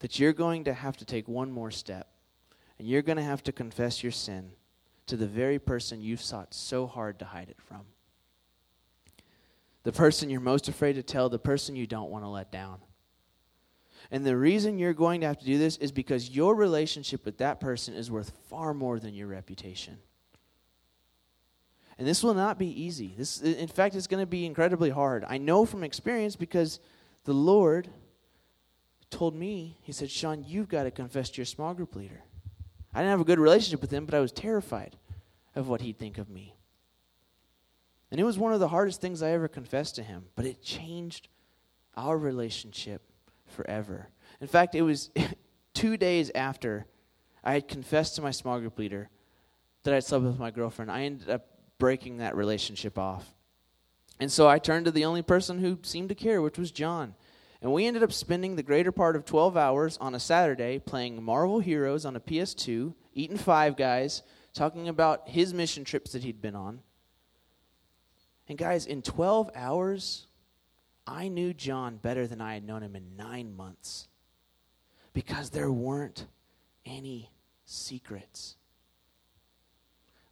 that 0.00 0.18
you're 0.18 0.32
going 0.32 0.64
to 0.64 0.74
have 0.74 0.96
to 0.98 1.04
take 1.04 1.28
one 1.28 1.50
more 1.50 1.70
step. 1.70 2.08
And 2.78 2.86
you're 2.86 3.02
going 3.02 3.16
to 3.16 3.24
have 3.24 3.42
to 3.44 3.52
confess 3.52 4.02
your 4.02 4.12
sin 4.12 4.52
to 5.06 5.16
the 5.16 5.26
very 5.26 5.58
person 5.58 6.00
you've 6.00 6.22
sought 6.22 6.54
so 6.54 6.86
hard 6.86 7.18
to 7.18 7.24
hide 7.24 7.48
it 7.48 7.60
from. 7.60 7.82
The 9.88 9.92
person 9.92 10.28
you're 10.28 10.42
most 10.42 10.68
afraid 10.68 10.96
to 10.96 11.02
tell, 11.02 11.30
the 11.30 11.38
person 11.38 11.74
you 11.74 11.86
don't 11.86 12.10
want 12.10 12.22
to 12.22 12.28
let 12.28 12.52
down. 12.52 12.80
And 14.10 14.22
the 14.22 14.36
reason 14.36 14.78
you're 14.78 14.92
going 14.92 15.22
to 15.22 15.26
have 15.28 15.38
to 15.38 15.46
do 15.46 15.56
this 15.56 15.78
is 15.78 15.92
because 15.92 16.28
your 16.28 16.54
relationship 16.54 17.24
with 17.24 17.38
that 17.38 17.58
person 17.58 17.94
is 17.94 18.10
worth 18.10 18.32
far 18.50 18.74
more 18.74 19.00
than 19.00 19.14
your 19.14 19.28
reputation. 19.28 19.96
And 21.96 22.06
this 22.06 22.22
will 22.22 22.34
not 22.34 22.58
be 22.58 22.66
easy. 22.66 23.14
This, 23.16 23.40
in 23.40 23.66
fact, 23.66 23.94
it's 23.94 24.06
going 24.06 24.22
to 24.22 24.26
be 24.26 24.44
incredibly 24.44 24.90
hard. 24.90 25.24
I 25.26 25.38
know 25.38 25.64
from 25.64 25.82
experience 25.82 26.36
because 26.36 26.80
the 27.24 27.32
Lord 27.32 27.88
told 29.08 29.34
me, 29.34 29.78
He 29.80 29.92
said, 29.92 30.10
Sean, 30.10 30.44
you've 30.46 30.68
got 30.68 30.82
to 30.82 30.90
confess 30.90 31.30
to 31.30 31.38
your 31.38 31.46
small 31.46 31.72
group 31.72 31.96
leader. 31.96 32.20
I 32.92 32.98
didn't 32.98 33.12
have 33.12 33.22
a 33.22 33.24
good 33.24 33.38
relationship 33.38 33.80
with 33.80 33.90
him, 33.90 34.04
but 34.04 34.14
I 34.14 34.20
was 34.20 34.32
terrified 34.32 34.98
of 35.54 35.66
what 35.66 35.80
he'd 35.80 35.98
think 35.98 36.18
of 36.18 36.28
me. 36.28 36.57
And 38.10 38.20
it 38.20 38.24
was 38.24 38.38
one 38.38 38.52
of 38.52 38.60
the 38.60 38.68
hardest 38.68 39.00
things 39.00 39.22
I 39.22 39.30
ever 39.30 39.48
confessed 39.48 39.96
to 39.96 40.02
him, 40.02 40.26
but 40.34 40.46
it 40.46 40.62
changed 40.62 41.28
our 41.96 42.16
relationship 42.16 43.02
forever. 43.46 44.08
In 44.40 44.46
fact, 44.46 44.74
it 44.74 44.82
was 44.82 45.10
two 45.74 45.96
days 45.96 46.30
after 46.34 46.86
I 47.44 47.54
had 47.54 47.68
confessed 47.68 48.16
to 48.16 48.22
my 48.22 48.30
small 48.30 48.58
group 48.60 48.78
leader 48.78 49.10
that 49.82 49.94
I'd 49.94 50.04
slept 50.04 50.24
with 50.24 50.38
my 50.38 50.50
girlfriend. 50.50 50.90
I 50.90 51.02
ended 51.02 51.28
up 51.28 51.46
breaking 51.78 52.18
that 52.18 52.36
relationship 52.36 52.98
off. 52.98 53.34
And 54.20 54.32
so 54.32 54.48
I 54.48 54.58
turned 54.58 54.86
to 54.86 54.90
the 54.90 55.04
only 55.04 55.22
person 55.22 55.58
who 55.58 55.78
seemed 55.82 56.08
to 56.08 56.14
care, 56.14 56.42
which 56.42 56.58
was 56.58 56.70
John. 56.70 57.14
And 57.60 57.72
we 57.72 57.86
ended 57.86 58.02
up 58.02 58.12
spending 58.12 58.56
the 58.56 58.62
greater 58.62 58.92
part 58.92 59.16
of 59.16 59.24
12 59.24 59.56
hours 59.56 59.98
on 59.98 60.14
a 60.14 60.20
Saturday 60.20 60.78
playing 60.78 61.22
Marvel 61.22 61.58
Heroes 61.58 62.04
on 62.04 62.16
a 62.16 62.20
PS2, 62.20 62.94
eating 63.14 63.36
Five 63.36 63.76
Guys, 63.76 64.22
talking 64.54 64.88
about 64.88 65.28
his 65.28 65.52
mission 65.52 65.84
trips 65.84 66.12
that 66.12 66.22
he'd 66.24 66.40
been 66.40 66.54
on. 66.54 66.80
And 68.48 68.56
guys, 68.56 68.86
in 68.86 69.02
12 69.02 69.50
hours, 69.54 70.26
I 71.06 71.28
knew 71.28 71.52
John 71.52 71.96
better 71.96 72.26
than 72.26 72.40
I 72.40 72.54
had 72.54 72.64
known 72.64 72.82
him 72.82 72.96
in 72.96 73.16
nine 73.16 73.54
months 73.54 74.08
because 75.12 75.50
there 75.50 75.70
weren't 75.70 76.26
any 76.86 77.30
secrets. 77.64 78.56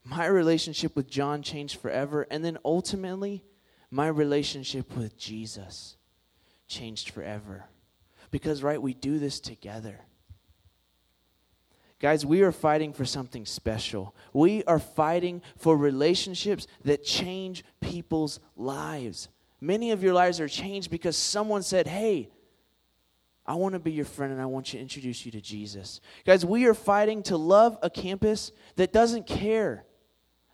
My 0.04 0.26
relationship 0.26 0.94
with 0.94 1.10
John 1.10 1.42
changed 1.42 1.80
forever, 1.80 2.26
and 2.30 2.44
then 2.44 2.58
ultimately, 2.64 3.42
my 3.90 4.06
relationship 4.06 4.96
with 4.96 5.18
Jesus 5.18 5.96
changed 6.68 7.10
forever. 7.10 7.64
Because, 8.30 8.62
right, 8.62 8.80
we 8.80 8.94
do 8.94 9.18
this 9.18 9.40
together. 9.40 10.00
Guys, 11.98 12.26
we 12.26 12.42
are 12.42 12.52
fighting 12.52 12.92
for 12.92 13.06
something 13.06 13.46
special. 13.46 14.14
We 14.34 14.62
are 14.64 14.78
fighting 14.78 15.40
for 15.56 15.76
relationships 15.76 16.66
that 16.84 17.04
change 17.04 17.64
people's 17.80 18.38
lives. 18.54 19.28
Many 19.60 19.92
of 19.92 20.02
your 20.02 20.12
lives 20.12 20.38
are 20.38 20.48
changed 20.48 20.90
because 20.90 21.16
someone 21.16 21.62
said, 21.62 21.86
Hey, 21.86 22.30
I 23.46 23.54
want 23.54 23.72
to 23.74 23.78
be 23.78 23.92
your 23.92 24.04
friend 24.04 24.32
and 24.32 24.42
I 24.42 24.46
want 24.46 24.66
to 24.66 24.78
introduce 24.78 25.24
you 25.24 25.32
to 25.32 25.40
Jesus. 25.40 26.00
Guys, 26.26 26.44
we 26.44 26.66
are 26.66 26.74
fighting 26.74 27.22
to 27.24 27.36
love 27.36 27.78
a 27.82 27.88
campus 27.88 28.52
that 28.74 28.92
doesn't 28.92 29.26
care 29.26 29.86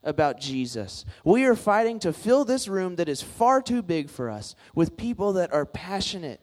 about 0.05 0.39
Jesus. 0.39 1.05
We 1.25 1.45
are 1.45 1.57
fighting 1.57 1.99
to 2.01 2.13
fill 2.13 2.45
this 2.45 2.69
room 2.69 2.97
that 2.97 3.09
is 3.09 3.23
far 3.23 3.63
too 3.63 3.83
big 3.83 4.11
for 4.11 4.31
us 4.31 4.55
with 4.75 4.97
people 4.97 5.33
that 5.35 5.53
are 5.53 5.67
passionate 5.67 6.41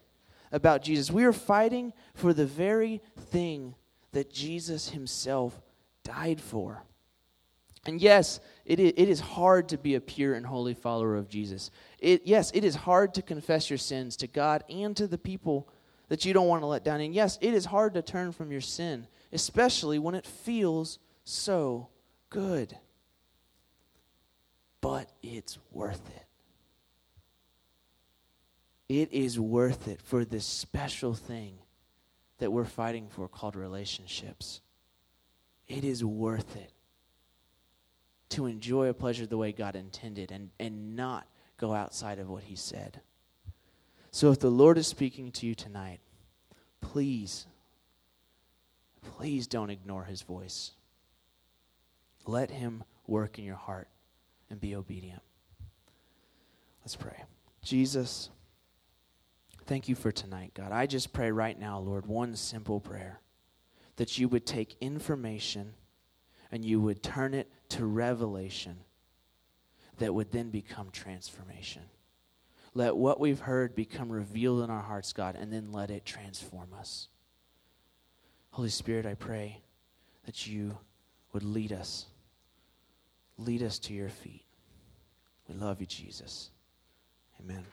about 0.52 0.82
Jesus. 0.82 1.10
We 1.10 1.24
are 1.24 1.32
fighting 1.32 1.92
for 2.14 2.34
the 2.34 2.46
very 2.46 3.00
thing 3.16 3.74
that 4.12 4.32
Jesus 4.32 4.88
himself 4.88 5.60
died 6.04 6.40
for. 6.40 6.82
And 7.86 8.00
yes, 8.00 8.40
it 8.66 8.78
is, 8.78 9.20
hard 9.20 9.70
to 9.70 9.78
be 9.78 9.94
a 9.94 10.00
pure 10.00 10.34
and 10.34 10.44
holy 10.44 10.74
follower 10.74 11.16
of 11.16 11.28
Jesus. 11.28 11.70
It, 11.98 12.22
yes, 12.24 12.50
it 12.54 12.62
is 12.62 12.74
hard 12.74 13.14
to 13.14 13.22
confess 13.22 13.70
your 13.70 13.78
sins 13.78 14.16
to 14.18 14.26
God 14.26 14.64
and 14.68 14.94
to 14.96 15.06
the 15.06 15.18
people 15.18 15.68
that 16.08 16.24
you 16.24 16.32
don't 16.34 16.48
want 16.48 16.62
to 16.62 16.66
let 16.66 16.84
down. 16.84 17.00
And 17.00 17.14
yes, 17.14 17.38
it 17.40 17.54
is 17.54 17.64
hard 17.64 17.94
to 17.94 18.02
turn 18.02 18.32
from 18.32 18.52
your 18.52 18.60
sin, 18.60 19.06
especially 19.32 19.98
when 19.98 20.14
it 20.14 20.26
feels 20.26 20.98
so 21.24 21.88
good. 22.28 22.76
But 24.82 25.10
it's 25.22 25.58
worth 25.70 26.06
it. 26.16 26.26
It 29.00 29.12
is 29.12 29.38
worth 29.38 29.88
it 29.88 30.02
for 30.02 30.24
this 30.24 30.44
special 30.44 31.14
thing 31.14 31.58
that 32.40 32.50
we're 32.50 32.64
fighting 32.64 33.08
for 33.08 33.28
called 33.28 33.54
relationships. 33.54 34.60
It 35.68 35.84
is 35.84 36.04
worth 36.04 36.56
it 36.56 36.72
to 38.30 38.46
enjoy 38.46 38.88
a 38.88 38.94
pleasure 38.94 39.26
the 39.26 39.36
way 39.36 39.52
God 39.52 39.76
intended 39.76 40.32
and, 40.32 40.50
and 40.58 40.96
not 40.96 41.26
go 41.58 41.74
outside 41.74 42.18
of 42.18 42.28
what 42.28 42.42
He 42.42 42.56
said. 42.56 43.00
So 44.10 44.32
if 44.32 44.40
the 44.40 44.50
Lord 44.50 44.78
is 44.78 44.86
speaking 44.86 45.30
to 45.32 45.46
you 45.46 45.54
tonight, 45.54 46.00
please, 46.80 47.46
please 49.16 49.46
don't 49.46 49.70
ignore 49.70 50.04
His 50.04 50.22
voice. 50.22 50.72
Let 52.26 52.50
Him 52.50 52.82
work 53.06 53.38
in 53.38 53.44
your 53.44 53.56
heart 53.56 53.88
and 54.48 54.60
be 54.60 54.74
obedient. 54.74 55.22
Let's 56.82 56.96
pray. 56.96 57.24
Jesus, 57.62 58.30
thank 59.70 59.88
you 59.88 59.94
for 59.94 60.10
tonight, 60.10 60.50
God. 60.52 60.72
I 60.72 60.86
just 60.86 61.12
pray 61.12 61.30
right 61.30 61.56
now, 61.56 61.78
Lord, 61.78 62.04
one 62.04 62.34
simple 62.34 62.80
prayer 62.80 63.20
that 63.94 64.18
you 64.18 64.26
would 64.26 64.44
take 64.44 64.76
information 64.80 65.74
and 66.50 66.64
you 66.64 66.80
would 66.80 67.04
turn 67.04 67.34
it 67.34 67.48
to 67.68 67.86
revelation 67.86 68.78
that 69.98 70.12
would 70.12 70.32
then 70.32 70.50
become 70.50 70.90
transformation. 70.90 71.82
Let 72.74 72.96
what 72.96 73.20
we've 73.20 73.38
heard 73.38 73.76
become 73.76 74.10
revealed 74.10 74.64
in 74.64 74.70
our 74.70 74.82
hearts, 74.82 75.12
God, 75.12 75.36
and 75.36 75.52
then 75.52 75.70
let 75.70 75.92
it 75.92 76.04
transform 76.04 76.74
us. 76.76 77.06
Holy 78.50 78.70
Spirit, 78.70 79.06
I 79.06 79.14
pray 79.14 79.60
that 80.26 80.48
you 80.48 80.76
would 81.32 81.44
lead 81.44 81.72
us. 81.72 82.06
Lead 83.38 83.62
us 83.62 83.78
to 83.78 83.94
your 83.94 84.08
feet. 84.08 84.42
We 85.48 85.54
love 85.54 85.80
you, 85.80 85.86
Jesus. 85.86 86.50
Amen. 87.38 87.64